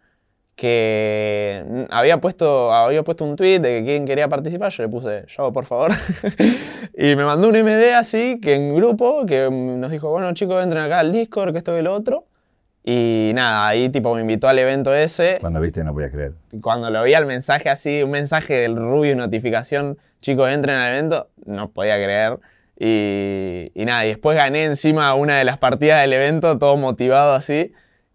[0.55, 5.25] que había puesto, había puesto un tweet de que quién quería participar, yo le puse
[5.27, 5.91] yo, por favor.
[6.97, 10.85] y me mandó un MD así, que en grupo, que nos dijo, bueno chicos, entren
[10.85, 12.27] acá al Discord, que esto y lo otro.
[12.85, 15.39] Y nada, ahí tipo me invitó al evento ese.
[15.41, 16.33] Cuando viste no podías creer.
[16.61, 21.29] Cuando lo vi al mensaje así, un mensaje del Rubius, notificación, chicos, entren al evento,
[21.47, 22.41] no podía creer.
[22.77, 27.35] Y, y nada, y después gané encima una de las partidas del evento, todo motivado
[27.35, 27.73] así.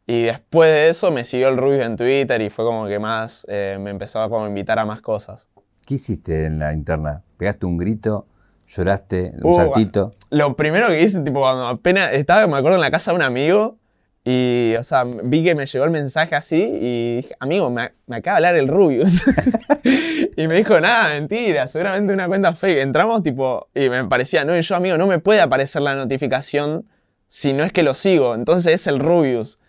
[0.09, 3.45] Y después de eso me siguió el Rubius en Twitter y fue como que más,
[3.49, 5.49] eh, me empezó a como invitar a más cosas.
[5.85, 7.23] ¿Qué hiciste en la interna?
[7.37, 8.25] ¿Pegaste un grito?
[8.67, 9.33] ¿Lloraste?
[9.41, 10.13] ¿Un Uh, saltito?
[10.29, 13.21] Lo primero que hice, tipo, cuando apenas estaba, me acuerdo, en la casa de un
[13.21, 13.77] amigo
[14.23, 18.17] y, o sea, vi que me llegó el mensaje así y dije, amigo, me, me
[18.17, 19.23] acaba de hablar el Rubius.
[20.37, 22.79] y me dijo, nada, mentira, seguramente una cuenta fake.
[22.79, 26.85] Entramos, tipo, y me parecía, no, y yo, amigo, no me puede aparecer la notificación
[27.27, 29.59] si no es que lo sigo, entonces es el Rubius.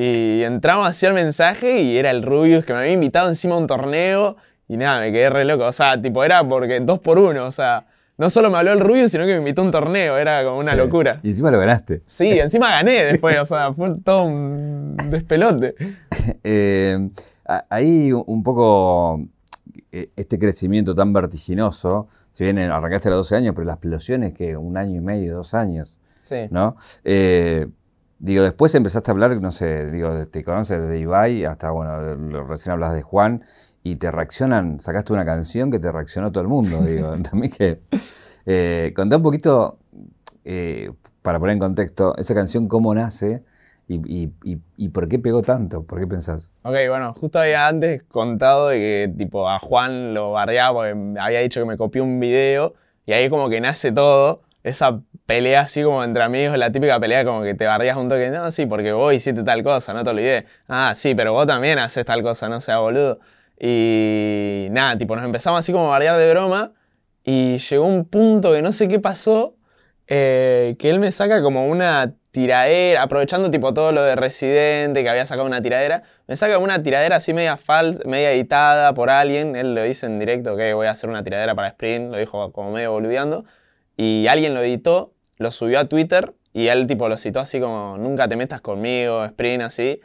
[0.00, 3.58] Y entramos hacia el mensaje y era el Rubius que me había invitado encima a
[3.58, 4.36] un torneo
[4.68, 5.64] y nada, me quedé re loco.
[5.66, 7.86] O sea, tipo, era porque dos por uno, o sea,
[8.16, 10.58] no solo me habló el Rubius, sino que me invitó a un torneo, era como
[10.58, 10.78] una Sí.
[10.78, 11.18] locura.
[11.24, 12.02] Y encima lo ganaste.
[12.06, 15.74] Sí, encima gané después, o sea, fue todo un despelote.
[16.44, 17.08] Eh,
[17.70, 19.20] ahí un poco
[19.90, 24.22] eh, este crecimiento tan vertiginoso, si bien arrancaste a los 12 años, pero la explosión
[24.22, 26.46] es que un año y medio, dos años, Sí.
[26.50, 26.76] ¿no?
[27.04, 27.66] Eh,
[28.18, 32.72] digo, después empezaste a hablar, no sé, digo, te conoces desde Ibai hasta, bueno, recién
[32.72, 33.42] hablas de Juan
[33.82, 37.80] y te reaccionan, sacaste una canción que te reaccionó todo el mundo, digo, también que...
[38.50, 39.78] Eh, contá un poquito,
[40.44, 40.90] eh,
[41.20, 43.42] para poner en contexto, esa canción cómo nace
[43.86, 46.50] y, y- y- y por qué pegó tanto, ¿por qué pensás?
[46.62, 51.40] Ok, bueno, justo había antes contado de que tipo a Juan lo bardeaba porque había
[51.40, 52.72] dicho que me copió un video
[53.04, 57.24] y ahí como que nace todo, esa pelea así como entre amigos, la típica pelea
[57.24, 60.10] como que te bardeas un toque, no, sí, porque vos hiciste tal cosa, no te
[60.10, 60.46] olvidé.
[60.68, 63.18] Ah, sí, pero vos también haces tal cosa, no sea boludo.
[63.60, 66.72] Y nada, tipo nos empezamos así como a bardear de broma
[67.24, 69.56] y llegó un punto que no sé qué pasó,
[70.06, 75.08] eh, que él me saca como una tiradera, aprovechando tipo todo lo de Residente, que
[75.08, 79.56] había sacado una tiradera, me saca una tiradera así media falsa, media editada por alguien,
[79.56, 82.52] él lo dice en directo, que voy a hacer una tiradera para Sprint, lo dijo
[82.52, 83.44] como medio boludeando,
[83.98, 87.98] y alguien lo editó, lo subió a Twitter, y él tipo lo citó así como,
[87.98, 90.00] nunca te metas conmigo, Sprint, así.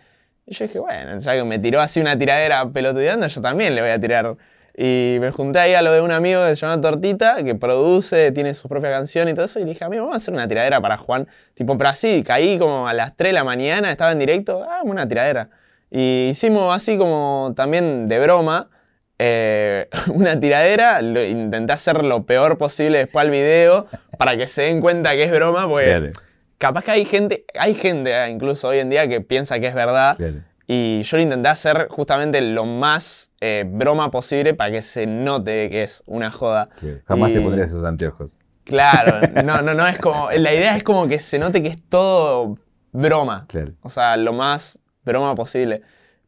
[0.48, 3.82] Y yo dije, bueno, ya que me tiró así una tiradera pelotudeando, yo también le
[3.82, 4.36] voy a tirar.
[4.76, 8.32] Y me junté ahí a lo de un amigo que se llama Tortita, que produce,
[8.32, 9.60] tiene su propia canción y todo eso.
[9.60, 11.28] Y le dije, amigo, vamos a hacer una tiradera para Juan.
[11.54, 14.82] Tipo, pero así, caí como a las 3 de la mañana, estaba en directo, ah,
[14.84, 15.50] una tiradera.
[15.92, 18.70] Y hicimos así como también de broma,
[19.20, 21.02] eh, una tiradera.
[21.02, 23.88] Lo, intenté hacer lo peor posible después al video
[24.18, 26.10] para que se den cuenta que es broma, porque Claro,
[26.58, 29.76] capaz que hay gente, hay gente eh, incluso hoy en día que piensa que es
[29.76, 30.16] verdad.
[30.18, 30.42] claro.
[30.66, 35.70] Y yo lo intenté hacer justamente lo más eh, broma posible para que se note
[35.70, 36.70] que es una joda.
[37.06, 38.32] Jamás te pondrías esos anteojos.
[38.64, 40.32] Claro, no, no, no, es como.
[40.32, 42.56] La idea es como que se note que es todo
[42.94, 43.46] broma.
[43.50, 43.74] Claro.
[43.82, 45.82] O sea, lo más broma posible.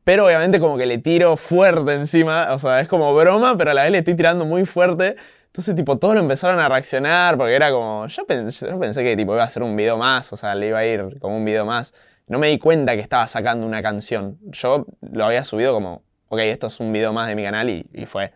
[0.05, 2.53] Pero obviamente como que le tiro fuerte encima.
[2.53, 5.15] O sea, es como broma, pero a la vez le estoy tirando muy fuerte.
[5.47, 8.07] Entonces, tipo, todos lo empezaron a reaccionar porque era como.
[8.07, 10.67] Yo pensé, yo pensé que tipo, iba a hacer un video más, o sea, le
[10.67, 11.93] iba a ir como un video más.
[12.27, 14.37] No me di cuenta que estaba sacando una canción.
[14.43, 17.87] Yo lo había subido como, ok, esto es un video más de mi canal y,
[17.91, 18.31] y fue.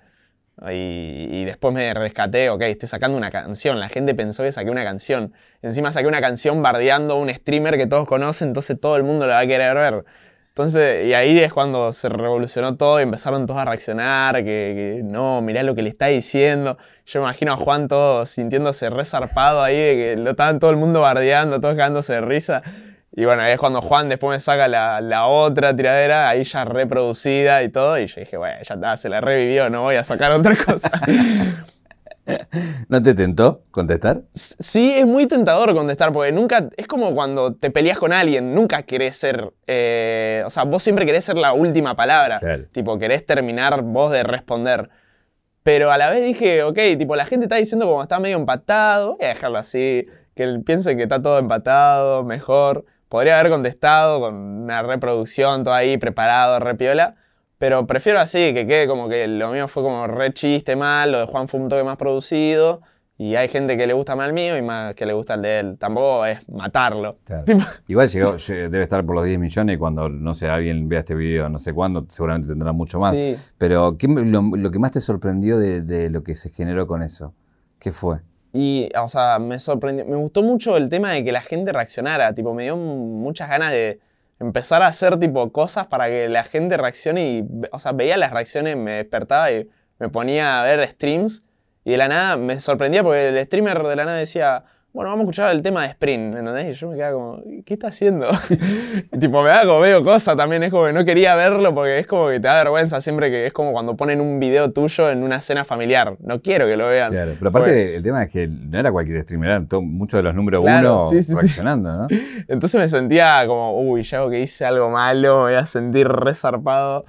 [0.71, 3.79] Y, y después me rescaté, ok, estoy sacando una canción.
[3.79, 5.33] La gente pensó que saqué una canción.
[5.61, 9.27] Encima saqué una canción bardeando a un streamer que todos conocen, entonces todo el mundo
[9.27, 10.05] lo va a querer ver.
[10.49, 15.41] Entonces, y ahí es cuando se revolucionó todo y empezaron todos a reaccionar, que, no,
[15.41, 16.77] mirá lo que le está diciendo.
[17.05, 20.77] Yo me imagino a Juan todo sintiéndose resarpado ahí, de que lo estaban todo el
[20.77, 22.61] mundo bardeando, todos cagándose de risa.
[23.11, 26.65] Y bueno, ahí es cuando Juan después me saca la, la otra tiradera, ahí ya
[26.65, 27.97] reproducida y todo.
[27.97, 30.91] Y yo dije, bueno, ya se la revivió, no voy a sacar otra cosa.
[32.89, 34.21] ¿No te tentó contestar?
[34.33, 38.83] Sí, es muy tentador contestar, porque nunca, es como cuando te peleas con alguien, nunca
[38.83, 42.65] querés ser, eh, o sea, vos siempre querés ser la última palabra, Claro.
[42.71, 44.89] tipo, querés terminar vos de responder.
[45.63, 49.17] Pero a la vez dije, ok, tipo, la gente está diciendo como está medio empatado,
[49.17, 50.05] voy a dejarlo así,
[50.35, 52.85] que él piense que está todo empatado, mejor.
[53.09, 57.15] Podría haber contestado con una reproducción, todo ahí preparado, repiola.
[57.59, 61.19] Pero prefiero así, que quede como que lo mío fue como re chiste mal, lo
[61.19, 62.81] de Juan fue un toque más producido.
[63.21, 65.41] Y hay gente que le gusta más el mío y más que le gusta el
[65.41, 65.77] de él.
[65.77, 67.17] Tampoco es matarlo.
[67.25, 67.43] Claro.
[67.89, 70.99] Igual llegó, lle- debe estar por los 10 millones y cuando, no sé, alguien vea
[70.99, 73.13] este video, no sé cuándo, seguramente tendrá mucho más.
[73.13, 73.35] Sí.
[73.57, 77.33] Pero, ¿qué, lo que más te sorprendió de, de lo que se generó con eso?
[77.77, 78.19] ¿Qué fue?
[78.53, 80.05] Y, o sea, me sorprendió.
[80.05, 82.33] Me gustó mucho el tema de que la gente reaccionara.
[82.33, 83.99] Tipo, me dio muchas ganas de
[84.39, 87.29] empezar a hacer, tipo, cosas para que la gente reaccione.
[87.29, 89.69] Y, o sea, veía las reacciones, me despertaba y
[89.99, 91.43] me ponía a ver streams.
[91.83, 95.19] Y de la nada me sorprendía porque el streamer de la nada decía, bueno, vamos
[95.19, 96.75] a escuchar el tema de Sprint, ¿entendés?
[96.75, 98.27] Y yo me quedaba como, ¿qué está haciendo?
[99.11, 101.99] Y, tipo, me da como medio cosa también, es como que no quería verlo porque
[101.99, 105.09] es como que te da vergüenza siempre que es como cuando ponen un video tuyo
[105.09, 106.15] en una cena familiar.
[106.19, 107.11] No quiero que lo vean.
[107.11, 110.23] Claro, pero aparte Porque- el tema es que no era cualquier streamer, eran muchos de
[110.23, 111.39] los números Claro, uno sí, sí, sí.
[111.39, 112.07] reaccionando, ¿no?
[112.47, 116.07] Entonces me sentía como, uy, ya hago que hice algo malo, me voy a sentir
[116.07, 117.05] resarpado.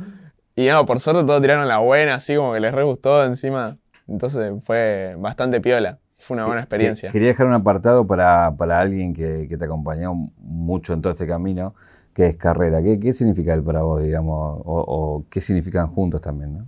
[0.56, 3.78] Y no, por suerte todos tiraron la buena, así como que les re gustó encima.
[4.08, 5.99] Entonces fue bastante piola.
[6.20, 7.08] Fue una buena experiencia.
[7.08, 11.12] Que- Quería dejar un apartado para, para alguien que, que te acompañó mucho en todo
[11.12, 11.74] este camino,
[12.14, 12.82] que es carrera.
[12.82, 14.60] ¿Qué, qué significa él para vos, digamos?
[14.64, 16.64] O, o qué significan juntos también, no?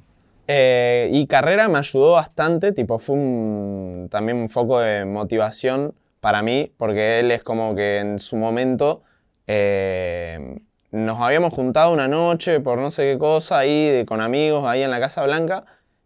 [0.48, 6.42] Eh, y carrera me ayudó bastante, tipo, fue un- también un foco de motivación para
[6.42, 9.02] mí, porque él es como que en su momento
[9.46, 10.58] eh,
[10.90, 14.82] nos habíamos juntado una noche por no sé qué cosa ahí de- con amigos ahí
[14.82, 15.64] en la Casa Blanca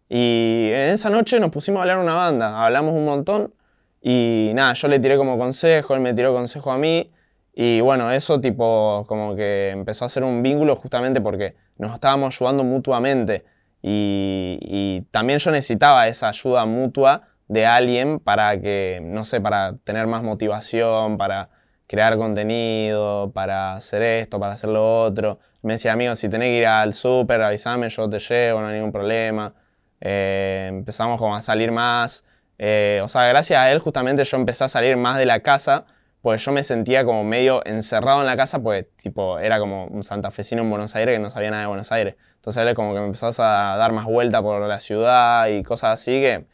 [0.09, 3.53] y en esa noche nos pusimos a hablar una banda, hablamos un montón
[4.01, 7.11] y nada, yo le tiré como consejo, él me tiró consejo a mí
[7.53, 12.35] y bueno, eso tipo como que empezó a ser un vínculo justamente porque nos estábamos
[12.35, 13.45] ayudando mutuamente
[13.81, 19.77] y, y también yo necesitaba esa ayuda mutua de alguien para que, no sé, para
[19.83, 21.49] tener más motivación, para
[21.87, 25.39] crear contenido, para hacer esto, para hacer lo otro.
[25.63, 28.75] Me decía, amigo, si tenés que ir al súper, avísame, yo te llevo, no hay
[28.75, 29.53] ningún problema.
[30.01, 32.23] Eh, empezamos como a salir más.
[32.57, 35.85] Eh, o sea, gracias a él justamente yo empecé a salir más de la casa,
[36.21, 40.03] pues yo me sentía como medio encerrado en la casa, pues tipo, era como un
[40.03, 42.15] santafesino en Buenos Aires que no sabía nada de Buenos Aires.
[42.35, 45.99] Entonces él como que me empezó a dar más vuelta por la ciudad y cosas
[45.99, 46.45] así que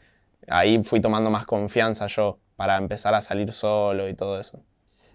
[0.48, 4.60] ahí fui tomando más confianza yo para empezar a salir solo y todo eso.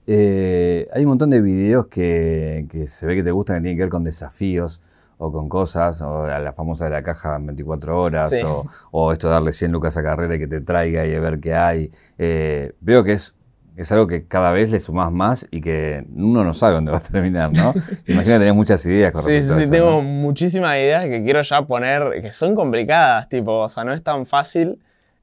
[0.08, 3.78] Eh, hay un montón de videos que, que se ve que te gustan que tienen
[3.78, 4.82] que ver con desafíos
[5.22, 8.42] o con cosas, o la, la famosa de la caja en 24 horas, Sí.
[8.46, 11.20] o, o esto de darle 100 lucas a carrera y que te traiga y a
[11.20, 11.92] ver qué hay.
[12.18, 13.36] Eh, veo que es,
[13.76, 16.98] es algo que cada vez le sumás más y que uno no sabe dónde va
[16.98, 17.74] a terminar, ¿no?
[18.08, 20.02] Imagino que tenés muchas ideas con Sí, sí, respecto a sí, eso, tengo ¿no?
[20.02, 24.26] muchísimas ideas que quiero ya poner, que son complicadas, tipo, o sea, no es tan
[24.26, 24.80] fácil.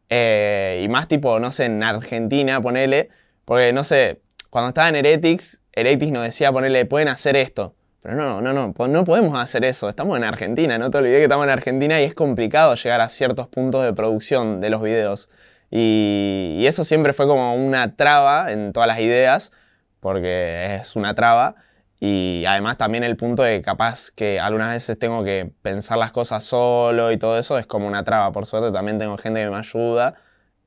[0.08, 3.08] eh, y más tipo, no sé, en Argentina, ponele,
[3.44, 4.20] porque no sé,
[4.50, 7.74] cuando estaba en Heretics, Heretics nos decía, ponele, pueden hacer esto.
[8.06, 9.88] Pero no, no, no, no podemos hacer eso.
[9.88, 13.08] Estamos en Argentina, no te olvides que estamos en Argentina y es complicado llegar a
[13.08, 15.28] ciertos puntos de producción de los videos.
[15.72, 19.50] Y, y eso siempre fue como una traba en todas las ideas,
[19.98, 21.56] porque es una traba.
[21.98, 26.44] Y además también el punto de capaz que algunas veces tengo que pensar las cosas
[26.44, 28.30] solo y todo eso es como una traba.
[28.30, 30.14] Por suerte también tengo gente que me ayuda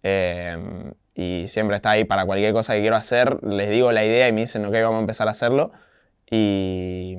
[0.03, 3.41] eh, y siempre está ahí para cualquier cosa que quiero hacer.
[3.45, 5.71] Les digo la idea y me dicen, ok, vamos a empezar a hacerlo.
[6.31, 7.17] Y,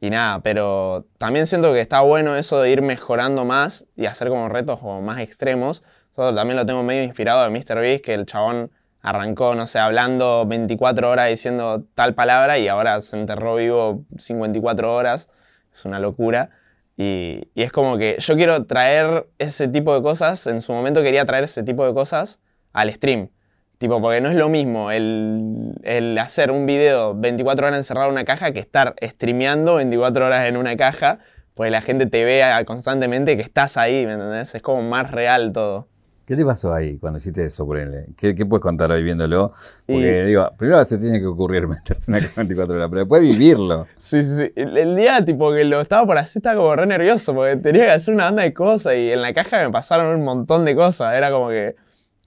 [0.00, 4.28] y nada, pero también siento que está bueno eso de ir mejorando más y hacer
[4.28, 5.82] como retos como más extremos.
[6.14, 8.70] También lo tengo medio inspirado de MrBeast, que el chabón
[9.02, 14.94] arrancó, no sé, hablando 24 horas diciendo tal palabra y ahora se enterró vivo 54
[14.94, 15.30] horas.
[15.72, 16.50] Es una locura.
[16.96, 21.02] Y, y es como que yo quiero traer ese tipo de cosas, en su momento
[21.02, 22.40] quería traer ese tipo de cosas
[22.72, 23.30] al stream.
[23.78, 28.14] Tipo, porque no es lo mismo el, el hacer un video 24 horas encerrado en
[28.14, 31.20] una caja que estar streameando 24 horas en una caja,
[31.54, 34.52] pues la gente te vea constantemente que estás ahí, ¿me entendés?
[34.54, 35.86] Es como más real todo.
[36.26, 38.06] ¿Qué te pasó ahí cuando hiciste eso, ponele?
[38.16, 39.52] ¿Qué, qué puedes contar hoy viéndolo?
[39.86, 43.86] Porque digo, primero se tiene que ocurrir meterse una caja 24 horas, pero después vivirlo.
[43.96, 44.52] Sí, sí, sí.
[44.56, 47.86] El, el día tipo que lo estaba por así estaba como re nervioso porque tenía
[47.86, 50.74] que hacer una banda de cosas y en la caja me pasaron un montón de
[50.74, 51.16] cosas.
[51.16, 51.76] Era como que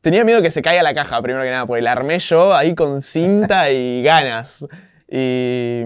[0.01, 2.75] tenía miedo que se caiga la caja primero que nada, porque la armé yo ahí
[2.75, 4.67] con cinta y ganas.
[5.07, 5.81] Y,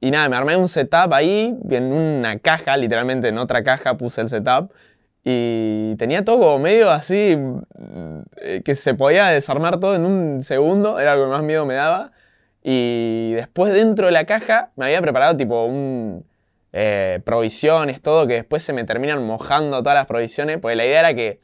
[0.00, 4.22] y nada, me armé un setup ahí, en una caja, literalmente en otra caja puse
[4.22, 4.72] el setup.
[5.22, 7.36] Y tenía todo como medio así,
[8.36, 11.74] eh, que se podía desarmar todo en un segundo, era lo que más miedo me
[11.74, 12.12] daba.
[12.62, 16.24] Y después dentro de la caja me había preparado tipo un,
[16.72, 21.00] eh, provisiones, todo, que después se me terminan mojando todas las provisiones, porque la idea
[21.00, 21.40] era que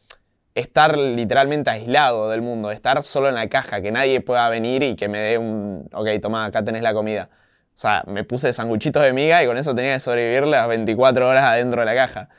[0.56, 4.96] estar literalmente aislado del mundo, estar solo en la caja, que nadie pueda venir y
[4.96, 7.28] que me dé un, ok, toma, acá tenés la comida.
[7.74, 11.28] O sea, me puse sanguchitos de miga y con eso tenía que sobrevivir las 24
[11.28, 12.30] horas adentro de la caja.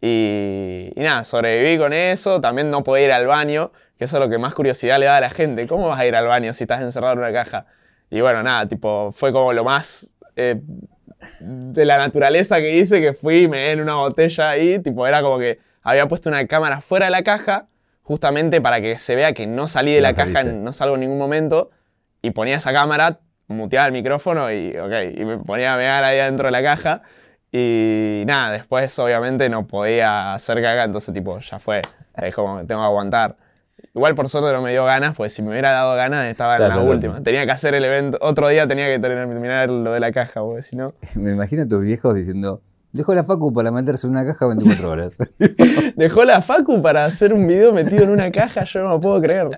[0.00, 4.24] Y, y, nada, sobreviví con eso, también no podía ir al baño, que eso es
[4.24, 5.66] lo que más curiosidad le da a la gente.
[5.66, 7.66] ¿Cómo vas a ir al baño si estás encerrado en una caja?
[8.08, 10.60] Y bueno, nada, tipo, fue como lo más eh,
[11.40, 15.40] de la naturaleza que hice, que fui, me en una botella ahí, tipo, era como
[15.40, 17.68] que había puesto una cámara fuera de la caja,
[18.02, 21.18] justamente para que se vea que no salí de la caja, no salgo en ningún
[21.18, 21.70] momento,
[22.22, 26.18] y ponía esa cámara, muteaba el micrófono y, ok, y me ponía a mear ahí
[26.18, 27.02] adentro de la caja.
[27.52, 31.82] Y nada, después obviamente no podía hacer caga, entonces tipo, ya fue,
[32.16, 33.36] es como tengo que aguantar.
[33.94, 36.68] Igual por suerte no me dio ganas, pues si me hubiera dado ganas estaba en
[36.68, 37.22] la última.
[37.22, 40.62] Tenía que hacer el evento, otro día tenía que terminar lo de la caja, porque
[40.62, 40.94] si no...
[41.14, 42.60] Me imagino a tus viejos diciendo,
[42.94, 45.14] dejó la facu para meterse en una caja 24 horas.
[45.96, 49.20] dejó la facu para hacer un video metido en una caja, yo no me puedo
[49.20, 49.48] creer.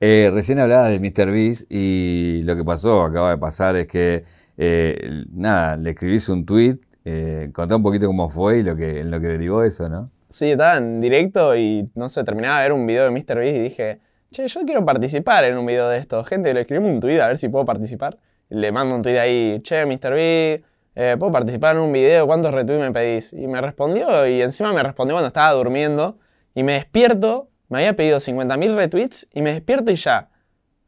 [0.00, 1.30] Eh, recién hablaba de Mr.
[1.30, 4.24] Beast y lo que pasó, acaba de pasar, es que,
[4.58, 9.00] eh, nada, le escribís un tweet, eh, contá un poquito cómo fue y lo que,
[9.00, 10.10] en lo que derivó eso, ¿no?
[10.28, 13.60] Sí, estaba en directo y no sé, terminaba de ver un video de MrBeast y
[13.60, 14.00] dije,
[14.32, 16.22] che, yo quiero participar en un video de esto.
[16.24, 18.18] Gente, le escribimos un tweet a ver si puedo participar.
[18.48, 20.64] le mando un tweet ahí, che, MrBeast,
[20.96, 22.26] eh, ¿puedo participar en un video?
[22.26, 23.32] ¿Cuántos retweets me pedís?
[23.32, 26.18] Y me respondió y encima me respondió cuando estaba durmiendo
[26.54, 30.30] y me despierto, me había pedido 50.000 retweets y me despierto y ya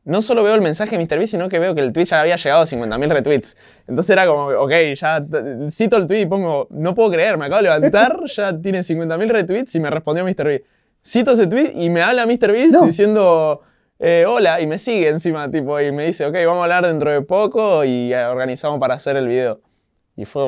[0.09, 2.37] no solo veo el mensaje de MrBeast, sino que veo que el tweet ya había
[2.37, 3.59] llegado a 50.000 retweets.
[3.87, 5.23] Entonces era como, ok, ya
[5.71, 9.29] cito el tweet y pongo, no puedo creer, me acabo de levantar, ya tiene 50.000
[9.29, 10.65] retweets y me respondió MrBeast.
[11.05, 13.61] Cito ese tweet y me habla MrBeast diciendo,
[13.99, 17.11] eh, hola, y me sigue encima, tipo, y me dice, ok, vamos a hablar dentro
[17.11, 19.61] de poco y organizamos para hacer el video.
[20.19, 20.43] Y fue,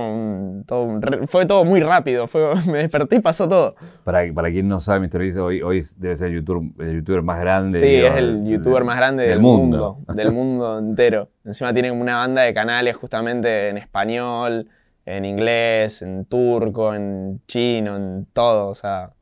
[0.67, 0.99] todo,
[1.29, 2.27] fue todo muy rápido.
[2.27, 3.77] Fue, me desperté y pasó todo.
[4.03, 5.21] Para, para quien no sabe, Mr.
[5.21, 7.79] Beast hoy, hoy debe ser el YouTuber, el YouTuber más grande.
[7.79, 10.01] Sí, es el YouTuber más grande del, mundo.
[10.13, 11.29] Del mundo entero.
[11.45, 14.69] Encima tiene una banda de canales justamente en español,
[15.07, 18.71] en inglés, en turco, en chino, en todo.
[18.71, 19.13] O sea,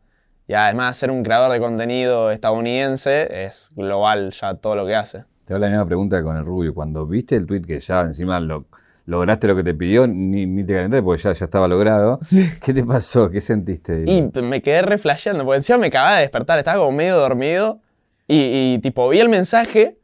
[0.47, 5.25] y además ser un creador de contenido estadounidense es global ya todo lo que hace.
[5.45, 6.73] Te hago la misma pregunta con el Rubio.
[6.73, 8.65] Cuando viste el tweet que ya encima lo
[9.09, 12.21] lograste lo que te pidió, ni, ni te calentaste porque ya, ya estaba logrado.
[12.65, 13.31] ¿Qué te pasó?
[13.31, 14.05] ¿Qué sentiste?
[14.07, 17.81] Y me quedé reflasheando, porque encima me acababa de despertar, estaba como medio dormido
[18.27, 19.97] y, tipo vi el mensaje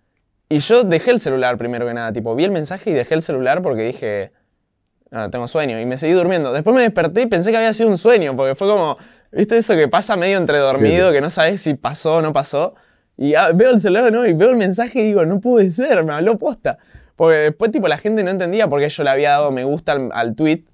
[0.48, 3.20] y yo dejé el celular primero que nada, tipo vi el mensaje y dejé el
[3.20, 4.32] celular porque dije,
[5.30, 6.54] tengo sueño y me seguí durmiendo.
[6.54, 8.96] Después me desperté y pensé que había sido un sueño, porque fue como,
[9.30, 12.74] ¿viste eso que pasa medio entre dormido, que no sabes si pasó o no pasó?
[13.18, 14.26] Y ah, veo el celular ¿no?
[14.26, 16.78] y veo el mensaje y digo, no puede ser, me habló posta.
[17.16, 19.96] Porque después, tipo, la gente no entendía por qué yo le había dado me gusta
[20.12, 20.64] al, tweet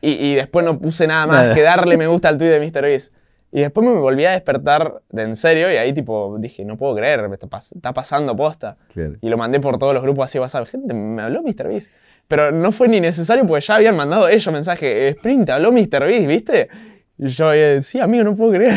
[0.00, 3.12] y, después no puse nada más que darle me gusta al tweet de MrBeast.
[3.50, 6.94] Y después me volví a despertar de en serio y ahí, tipo, dije, no puedo
[6.94, 8.76] creer, está, pasando posta.
[9.22, 10.66] Y lo mandé por todos los grupos así WhatsApp.
[10.66, 11.90] Gente, me habló MrBeast.
[12.28, 15.08] Pero no fue ni necesario porque ya habían mandado ellos mensaje.
[15.08, 16.68] Sprint, habló MrBeast, ¿viste?
[17.16, 18.76] Y yo, eh, sí, amigo, no puedo creer.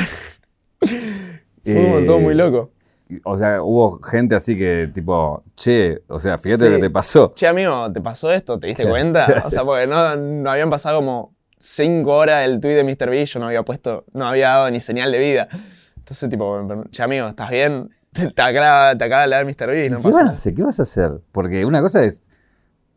[1.66, 2.72] fue todo muy loco
[3.24, 7.34] o sea, hubo gente así que, tipo, che, o sea, fíjate lo que te pasó.
[7.36, 8.60] Che, amigo, ¿te pasó esto?
[8.60, 9.26] ¿Te diste cuenta?
[9.46, 13.10] O sea, porque no, no, habían pasado como cinco horas del tweet de Mr.
[13.10, 15.48] B, yo no había puesto, no había dado ni señal de vida.
[15.98, 16.60] Entonces, tipo,
[16.92, 17.90] che, amigo, ¿estás bien?
[18.12, 19.68] Te, acaba, te acaba de leer Mr.
[19.68, 20.54] B, no ¿Qué, vas a hacer?
[20.54, 21.12] ¿Qué vas a hacer?
[21.32, 22.30] Porque una cosa es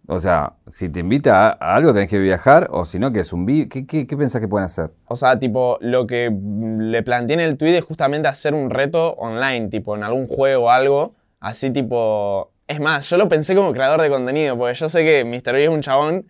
[0.07, 3.33] o sea, si te invita a, algo tenés que viajar, o si no, que es
[3.33, 3.69] un video.
[3.71, 4.91] ¿Qué, qué, pensás que pueden hacer?
[5.07, 9.15] O sea, tipo, lo que le planteé en el tweet es justamente hacer un reto
[9.15, 11.15] online, tipo, en algún juego o algo.
[11.41, 12.53] Así, tipo.
[12.67, 15.53] Es más, yo lo pensé como creador de contenido, porque yo sé que Mr.
[15.53, 16.27] B es un chabón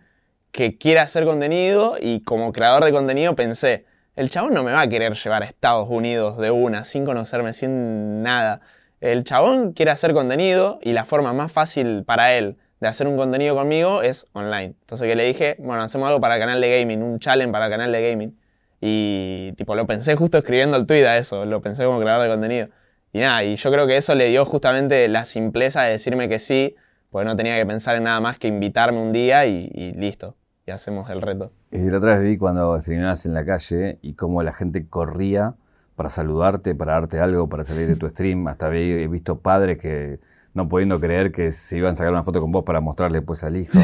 [0.51, 4.81] que quiere hacer contenido y como creador de contenido pensé, el chabón no me va
[4.81, 8.61] a querer llevar a Estados Unidos de una, sin conocerme, sin nada.
[9.01, 13.17] El chabón quiere hacer contenido y la forma más fácil para él de hacer un
[13.17, 14.75] contenido conmigo es online.
[14.81, 17.65] Entonces que le dije, bueno, hacemos algo para el canal de gaming, un challenge para
[17.65, 18.37] el canal de gaming.
[18.81, 22.29] Y tipo, lo pensé justo escribiendo el tweet a eso, lo pensé como creador de
[22.29, 22.67] contenido.
[23.13, 26.37] Y nada, y yo creo que eso le dio justamente la simpleza de decirme que
[26.37, 26.75] sí,
[27.09, 30.35] porque no tenía que pensar en nada más que invitarme un día y, listo,
[30.67, 31.53] y hacemos el reto.
[31.71, 35.55] Y la otra vez vi cuando streamabas en la calle y cómo la gente corría
[35.95, 38.45] para saludarte, para darte algo, para salir de tu stream.
[38.49, 40.19] Hasta he visto padres que
[40.55, 43.43] no pudiendo creer que se iban a sacar una foto con vos para mostrarle después
[43.43, 43.77] al hijo.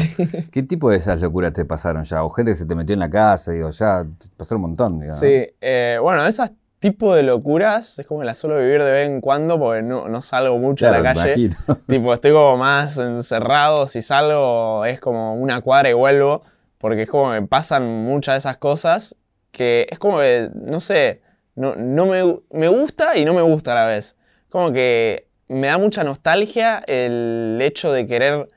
[0.50, 2.24] ¿Qué tipo de esas locuras te pasaron ya?
[2.24, 4.06] O gente que se te metió en la casa, digo, ya
[4.38, 5.20] pasaron un montón, digamos.
[5.20, 9.06] Sí, eh, bueno, esas tipo de locuras es como que las suelo vivir de vez
[9.06, 11.50] en cuando porque no, no salgo mucho a la calle.
[11.86, 13.86] Tipo, estoy como más encerrado.
[13.86, 16.42] Si salgo es como una cuadra y vuelvo.
[16.78, 19.14] Porque es como que me pasan muchas de esas cosas
[19.52, 21.20] que es como que, no sé,
[21.54, 24.16] no, no me, me gusta y no me gusta a la vez.
[24.48, 28.48] Como que me da mucha nostalgia el hecho de querer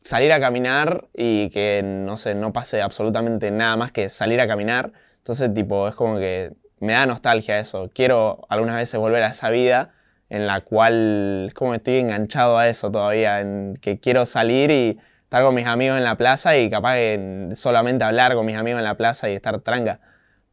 [0.00, 4.46] salir a caminar y que, no sé, no pase absolutamente nada más que salir a
[4.46, 4.92] caminar.
[5.18, 7.90] Entonces, tipo, es como que me da nostalgia eso.
[7.94, 9.92] Quiero algunas veces volver a esa vida
[10.28, 14.70] en la cual es como que estoy enganchado a eso todavía, en que quiero salir
[14.70, 18.56] y estar con mis amigos en la plaza y capaz que solamente hablar con mis
[18.56, 20.00] amigos en la plaza y estar tranca.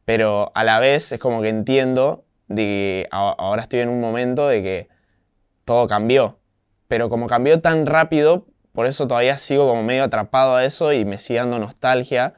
[0.04, 4.48] Pero a la vez es como que entiendo de que ahora estoy en un momento
[4.48, 4.88] de que
[5.64, 6.38] todo cambió.
[6.88, 11.04] Pero como cambió tan rápido, por eso todavía sigo como medio atrapado a eso y
[11.04, 12.34] me sigue dando nostalgia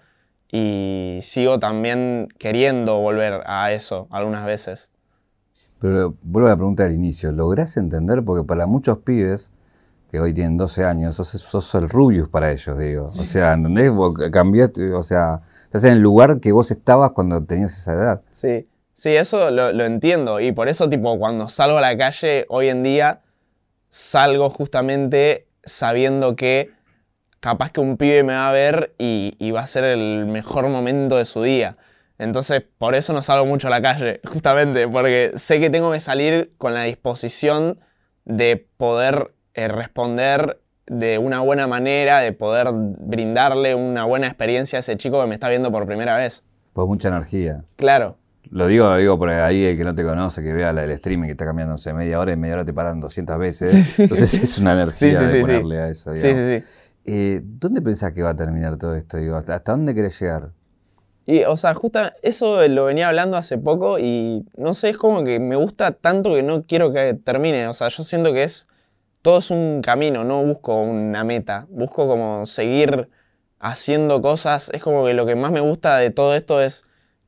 [0.51, 4.91] y sigo también queriendo volver a eso algunas veces.
[5.81, 8.25] Pero vuelvo a la pregunta del inicio, ¿lográs entender?
[8.25, 9.53] Porque para muchos pibes
[10.11, 13.07] que hoy tienen 12 años, sos, sos el Rubius para ellos, digo.
[13.07, 13.91] O sea, ¿entendés?
[14.31, 18.23] cambiaste, o sea, estás en el lugar que vos estabas cuando tenías esa edad.
[18.31, 20.41] Sí, sí, eso lo, lo entiendo.
[20.41, 23.21] Y por eso, tipo, cuando salgo a la calle hoy en día,
[23.89, 26.73] salgo justamente sabiendo que
[27.45, 31.19] capaz que un pibe me va a ver y, va a ser el mejor momento
[31.19, 31.75] de su día.
[32.17, 36.01] Entonces, por eso no salgo mucho a la calle, justamente, porque sé que tengo que
[36.01, 37.81] salir con la disposición
[38.25, 44.81] de poder eh, responder de una buena manera, de poder brindarle una buena experiencia a
[44.81, 46.45] ese chico que me está viendo por primera vez.
[46.73, 47.63] Pues mucha energía.
[47.77, 48.17] Claro.
[48.55, 51.27] Lo digo, lo digo por ahí el que no te conoce, que vea el streaming
[51.27, 53.99] que está cambiando, media hora y media hora te paran 200 veces.
[53.99, 56.17] Entonces es una energía de ponerle a eso.
[56.17, 56.67] Sí, sí, sí.
[57.05, 59.17] Eh, ¿Dónde pensás que va a terminar todo esto?
[59.17, 60.53] Digo, ¿Hasta dónde querés llegar?
[61.27, 65.25] Y, o sea, justo eso lo venía hablando hace poco y no sé, es como
[65.25, 67.67] que me gusta tanto que no quiero que termine.
[67.67, 68.69] O sea, yo siento que es.
[69.21, 71.67] Todo es un camino, no busco una meta.
[71.71, 73.09] Busco como seguir
[73.59, 74.71] haciendo cosas.
[74.73, 76.85] Es como que lo que más me gusta de todo esto es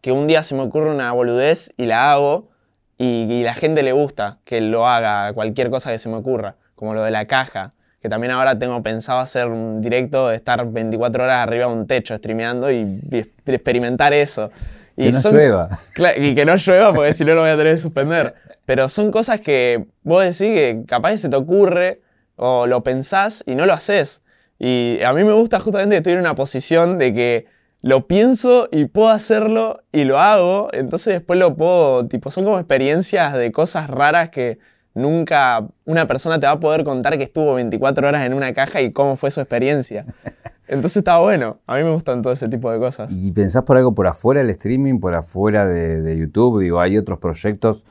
[0.06, 2.48] que un día se me ocurre una boludez y la hago
[2.96, 6.54] y, y la gente le gusta que lo haga, cualquier cosa que se me ocurra.
[6.76, 10.64] Como lo de la caja que también ahora tengo pensado hacer un directo de estar
[10.64, 13.02] 24 horas arriba de un techo streameando y,
[13.46, 14.52] experimentar eso.
[14.96, 15.68] Y que no llueva.
[16.16, 18.36] Y que no llueva porque si no lo voy a tener que suspender.
[18.64, 22.00] Pero son cosas que vos decís que capaz se te ocurre
[22.36, 24.22] o lo pensás y no lo haces.
[24.56, 28.68] Y a mí me gusta justamente que estoy en una posición de que lo pienso
[28.72, 30.68] y puedo hacerlo y lo hago.
[30.72, 34.58] Entonces después lo puedo, tipo, son como experiencias de cosas raras que
[34.94, 38.80] nunca una persona te va a poder contar que estuvo 24 horas en una caja
[38.80, 40.06] y cómo fue su experiencia.
[40.68, 41.58] Entonces está bueno.
[41.66, 43.12] A mí me gustan todo ese tipo de cosas.
[43.12, 46.60] ¿Y pensás por algo por afuera del streaming, por afuera de, YouTube?
[46.60, 47.84] Digo, ¿hay otros proyectos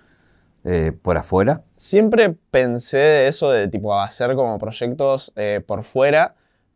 [0.66, 1.64] eh, por afuera?
[1.78, 6.36] Siempre pensé eso de tipo hacer como proyectos eh, por fuera,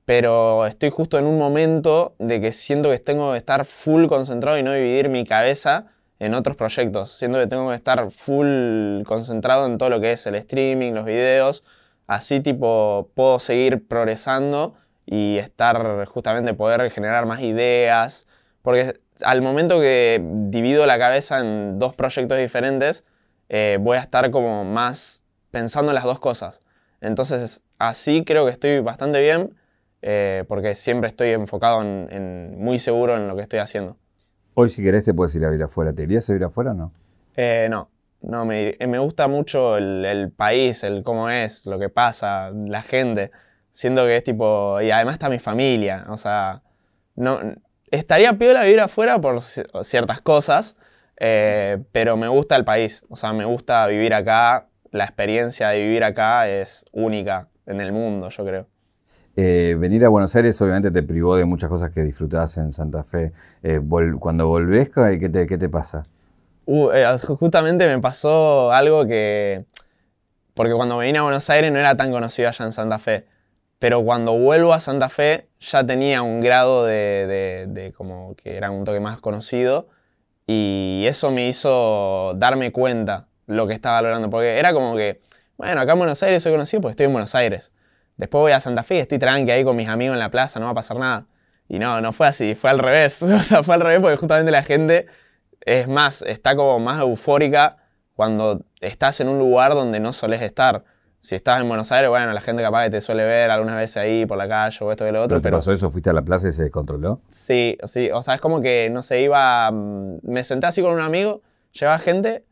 [0.10, 4.58] pero estoy justo en un momento de que siento que tengo que estar full concentrado
[4.58, 5.86] y no dividir mi cabeza
[6.18, 10.26] en otros proyectos, siendo que tengo que estar full concentrado en todo lo que es
[10.26, 11.64] el streaming, los videos,
[12.08, 14.74] así tipo puedo seguir progresando
[15.06, 18.26] y estar justamente poder generar más ideas,
[18.64, 23.06] porque al momento que divido la cabeza en dos proyectos diferentes,
[23.48, 26.64] eh, voy a estar como más pensando en las dos cosas.
[27.00, 29.54] Entonces así creo que estoy bastante bien,
[30.02, 33.98] eh, porque siempre estoy enfocado en, muy seguro en lo que estoy haciendo.
[34.54, 35.94] Hoy, si querés, te puedes ir a vivir afuera.
[35.94, 36.92] ¿Te irías a vivir afuera o no?
[37.36, 37.90] Eh, no,
[38.22, 42.82] no, me, eh, me gusta mucho el, país, el cómo es, lo que pasa, la
[42.82, 43.32] gente.
[43.72, 44.82] Siento que es tipo.
[44.82, 46.06] Y además está mi familia.
[46.10, 46.62] O sea,
[47.16, 47.40] no,
[47.92, 50.76] estaría piola vivir afuera por ciertas cosas,
[51.18, 53.06] eh, pero me gusta el país.
[53.10, 54.66] O sea, me gusta vivir acá.
[54.92, 58.68] La experiencia de vivir acá es única en el mundo, yo creo.
[59.42, 63.06] Eh, venir a Buenos Aires obviamente te privó de muchas cosas que disfrutabas en Santa
[63.06, 63.32] Fe.
[63.64, 63.80] Eh,
[64.20, 66.04] cuando volvés, ¿qué te, qué te pasa?
[66.66, 67.06] Uh, eh,
[67.40, 69.64] justamente me pasó algo que...
[70.54, 73.28] Porque cuando me vine a Buenos Aires no era tan conocido allá en Santa Fe.
[73.80, 78.72] Pero cuando vuelvo a Santa Fe ya tenía un grado de, de como que era
[78.72, 79.88] un toque más conocido.
[80.48, 84.30] Y eso me hizo darme cuenta lo que estaba logrando.
[84.30, 85.22] Porque era como que,
[85.56, 87.72] bueno, acá en Buenos Aires soy conocido porque estoy en Buenos Aires.
[88.20, 90.60] Después voy a Santa Fe y estoy tranqui ahí con mis amigos en la plaza,
[90.60, 91.26] no va a pasar nada.
[91.70, 93.24] Y no, no fue así, fue al revés.
[93.24, 95.06] o sea, fue al revés porque justamente la gente,
[95.62, 97.78] es más, está como más eufórica
[98.16, 100.84] cuando estás en un lugar donde no solés estar.
[101.20, 103.96] si estás en Buenos Aires, bueno, la gente capaz que te suele ver algunas veces
[103.96, 105.38] ahí por la calle o esto y lo otro.
[105.38, 105.90] ¿Pero te pasó eso?
[105.90, 107.22] ¿Fuiste a la plaza y se descontroló?
[107.30, 110.92] Sí, sí, o sea, es como que, no sé, iba, mm, me senté así con
[110.92, 111.42] un amigo,
[111.72, 112.44] llevaba gente,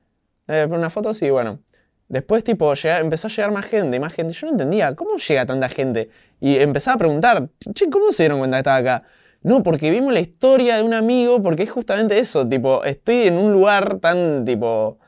[0.48, 1.60] eh, una foto, sí, bueno.
[2.10, 4.34] Después, tipo, empezó a llegar más gente más gente.
[4.34, 6.10] Yo no entendía, ¿cómo llega tanta gente?
[6.40, 9.04] Y empezaba a preguntar, che, ¿cómo se dieron cuenta que estaba acá?
[9.44, 13.38] No, porque vimos la historia de un amigo, porque es justamente eso, tipo, estoy en
[13.38, 15.00] un lugar tan, tipo,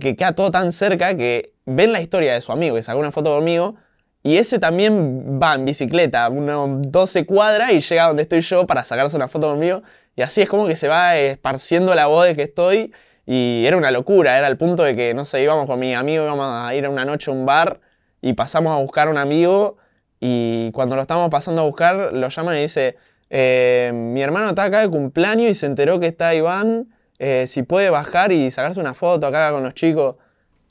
[0.00, 3.12] que queda todo tan cerca que ven la historia de su amigo, que sacó una
[3.12, 3.76] foto conmigo,
[4.22, 8.84] y ese también va en bicicleta, unos 12 cuadras, y llega donde estoy yo para
[8.84, 9.82] sacarse una foto conmigo,
[10.16, 12.92] y así es como que se va esparciendo la voz de que estoy,
[13.32, 16.24] y era una locura, era el punto de que, no sé, íbamos con mi amigo,
[16.24, 17.80] íbamos a ir una noche a un bar,
[18.20, 19.76] y pasamos a buscar a un amigo,
[20.18, 22.96] y cuando lo estábamos pasando a buscar, lo llaman y dice,
[23.30, 26.88] eh, mi hermano está acá de cumpleaños y se enteró que está Iván,
[27.20, 30.16] eh, si puede bajar y sacarse una foto acá con los chicos.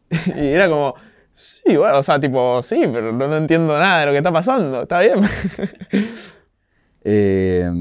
[0.36, 0.96] y era como,
[1.32, 4.34] sí, bueno, o sea, tipo, sí, pero no, no entiendo nada de lo que está
[4.34, 5.16] pasando, está bien.
[7.06, 7.72] Eh,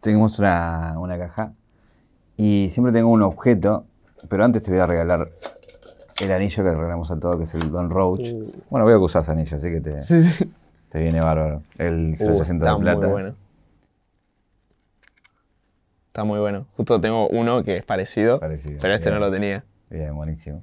[0.00, 1.52] tenemos una, una caja
[2.34, 3.84] y siempre tengo un objeto,
[4.28, 5.28] pero antes te voy a regalar
[6.22, 8.32] el anillo que regalamos a todos, que es el Don Roach.
[8.70, 10.00] Bueno, veo que usas anillo, así que te, Uh.
[10.00, 10.52] sí, sí.
[10.88, 11.62] te viene bárbaro.
[11.78, 12.98] El Uh, 0800 está de plata.
[13.06, 13.34] muy bueno.
[16.08, 16.66] Está muy bueno.
[16.76, 19.20] Justo tengo uno que es parecido, Parecido, pero este bien.
[19.20, 19.64] no lo tenía.
[19.90, 20.62] Bien, buenísimo.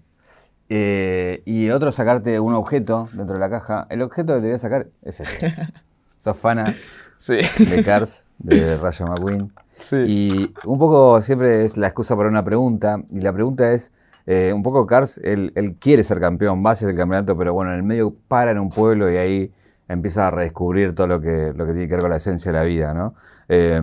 [0.69, 3.87] Eh, y otro, sacarte un objeto dentro de la caja.
[3.89, 5.53] El objeto que te voy a sacar es este.
[6.17, 6.73] Sos fana
[7.17, 7.37] Sí,
[7.69, 9.51] de Cars, de Rayo McQueen.
[9.81, 9.97] Sí.
[10.07, 13.01] Y un poco siempre es la excusa para una pregunta.
[13.11, 13.93] Y la pregunta es,
[14.25, 17.71] eh, un poco Cars, él, él quiere ser campeón, va hacia el campeonato, pero bueno,
[17.71, 19.51] en el medio para en un pueblo y ahí
[19.87, 22.57] empieza a redescubrir todo lo que, lo que tiene que ver con la esencia de
[22.57, 23.13] la vida, ¿no?
[23.49, 23.81] Eh,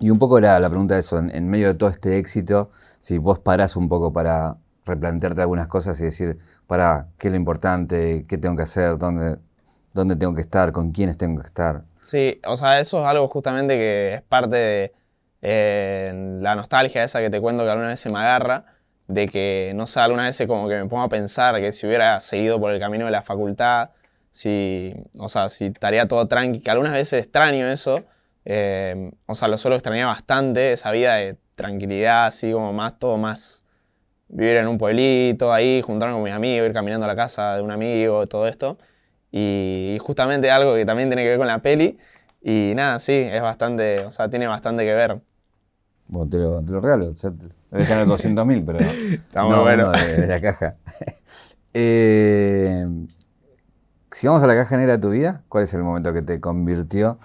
[0.00, 2.70] y un poco la, la pregunta de eso, en, en medio de todo este éxito,
[3.00, 7.36] si vos parás un poco para replantearte algunas cosas y decir, para, ¿qué es lo
[7.36, 8.24] importante?
[8.28, 8.96] ¿Qué tengo que hacer?
[8.96, 9.38] ¿Dónde,
[9.92, 10.72] dónde tengo que estar?
[10.72, 11.82] ¿Con quiénes tengo que estar?
[12.00, 14.92] Sí, o sea, eso es algo justamente que es parte de
[15.42, 18.64] eh, la nostalgia esa que te cuento que alguna vez se me agarra,
[19.06, 22.20] de que, no sé, alguna vez como que me pongo a pensar que si hubiera
[22.20, 23.90] seguido por el camino de la facultad,
[24.30, 27.94] si, o sea, si estaría todo tranqui, que algunas veces extraño eso,
[28.44, 33.16] eh, o sea, lo suelo extrañar bastante, esa vida de tranquilidad, así como más, todo
[33.16, 33.64] más,
[34.28, 37.62] vivir en un pueblito, ahí, juntarme con mis amigos, ir caminando a la casa de
[37.62, 38.78] un amigo, todo esto.
[39.30, 41.98] Y, justamente algo que también tiene que ver con la peli.
[42.40, 45.20] Y nada, sí, es bastante, o sea, tiene bastante que ver.
[46.06, 47.14] Bueno, te lo, te lo regalo.
[47.14, 48.80] Ya te- Debe en los 200.000, pero.
[49.26, 49.92] Está muy no, bueno.
[49.92, 50.76] de, de la caja.
[51.74, 52.84] Eh,
[54.10, 56.40] si vamos a la caja negra de tu vida, ¿cuál es el momento que te
[56.40, 57.18] convirtió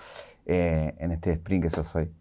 [0.45, 2.11] eh, en este sprint que sos hoy?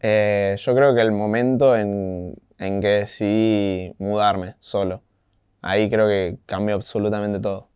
[0.00, 5.04] Eh, yo creo que el momento en, en que decidí mudarme solo,
[5.62, 7.70] ahí creo que cambió absolutamente todo.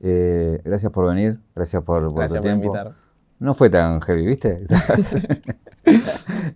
[0.00, 2.52] Eh, gracias por venir, gracias por, por Gracias tu por tiempo.
[2.52, 2.96] invitar.
[3.38, 4.66] No fue tan heavy, ¿viste?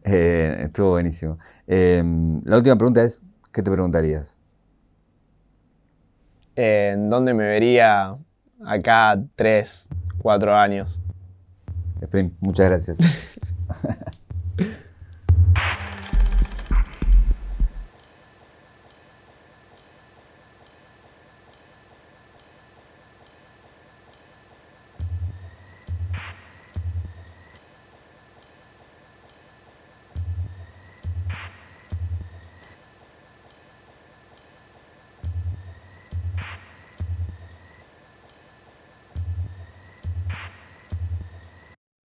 [0.04, 1.38] Eh, estuvo buenísimo.
[1.66, 2.02] Eh,
[2.44, 3.20] la última pregunta es:
[3.52, 4.38] ¿qué te preguntarías?
[6.56, 8.16] Eh, ¿En dónde me vería
[8.64, 9.90] acá tres,
[10.22, 10.98] cuatro años?
[12.00, 12.98] Sprint, muchas gracias.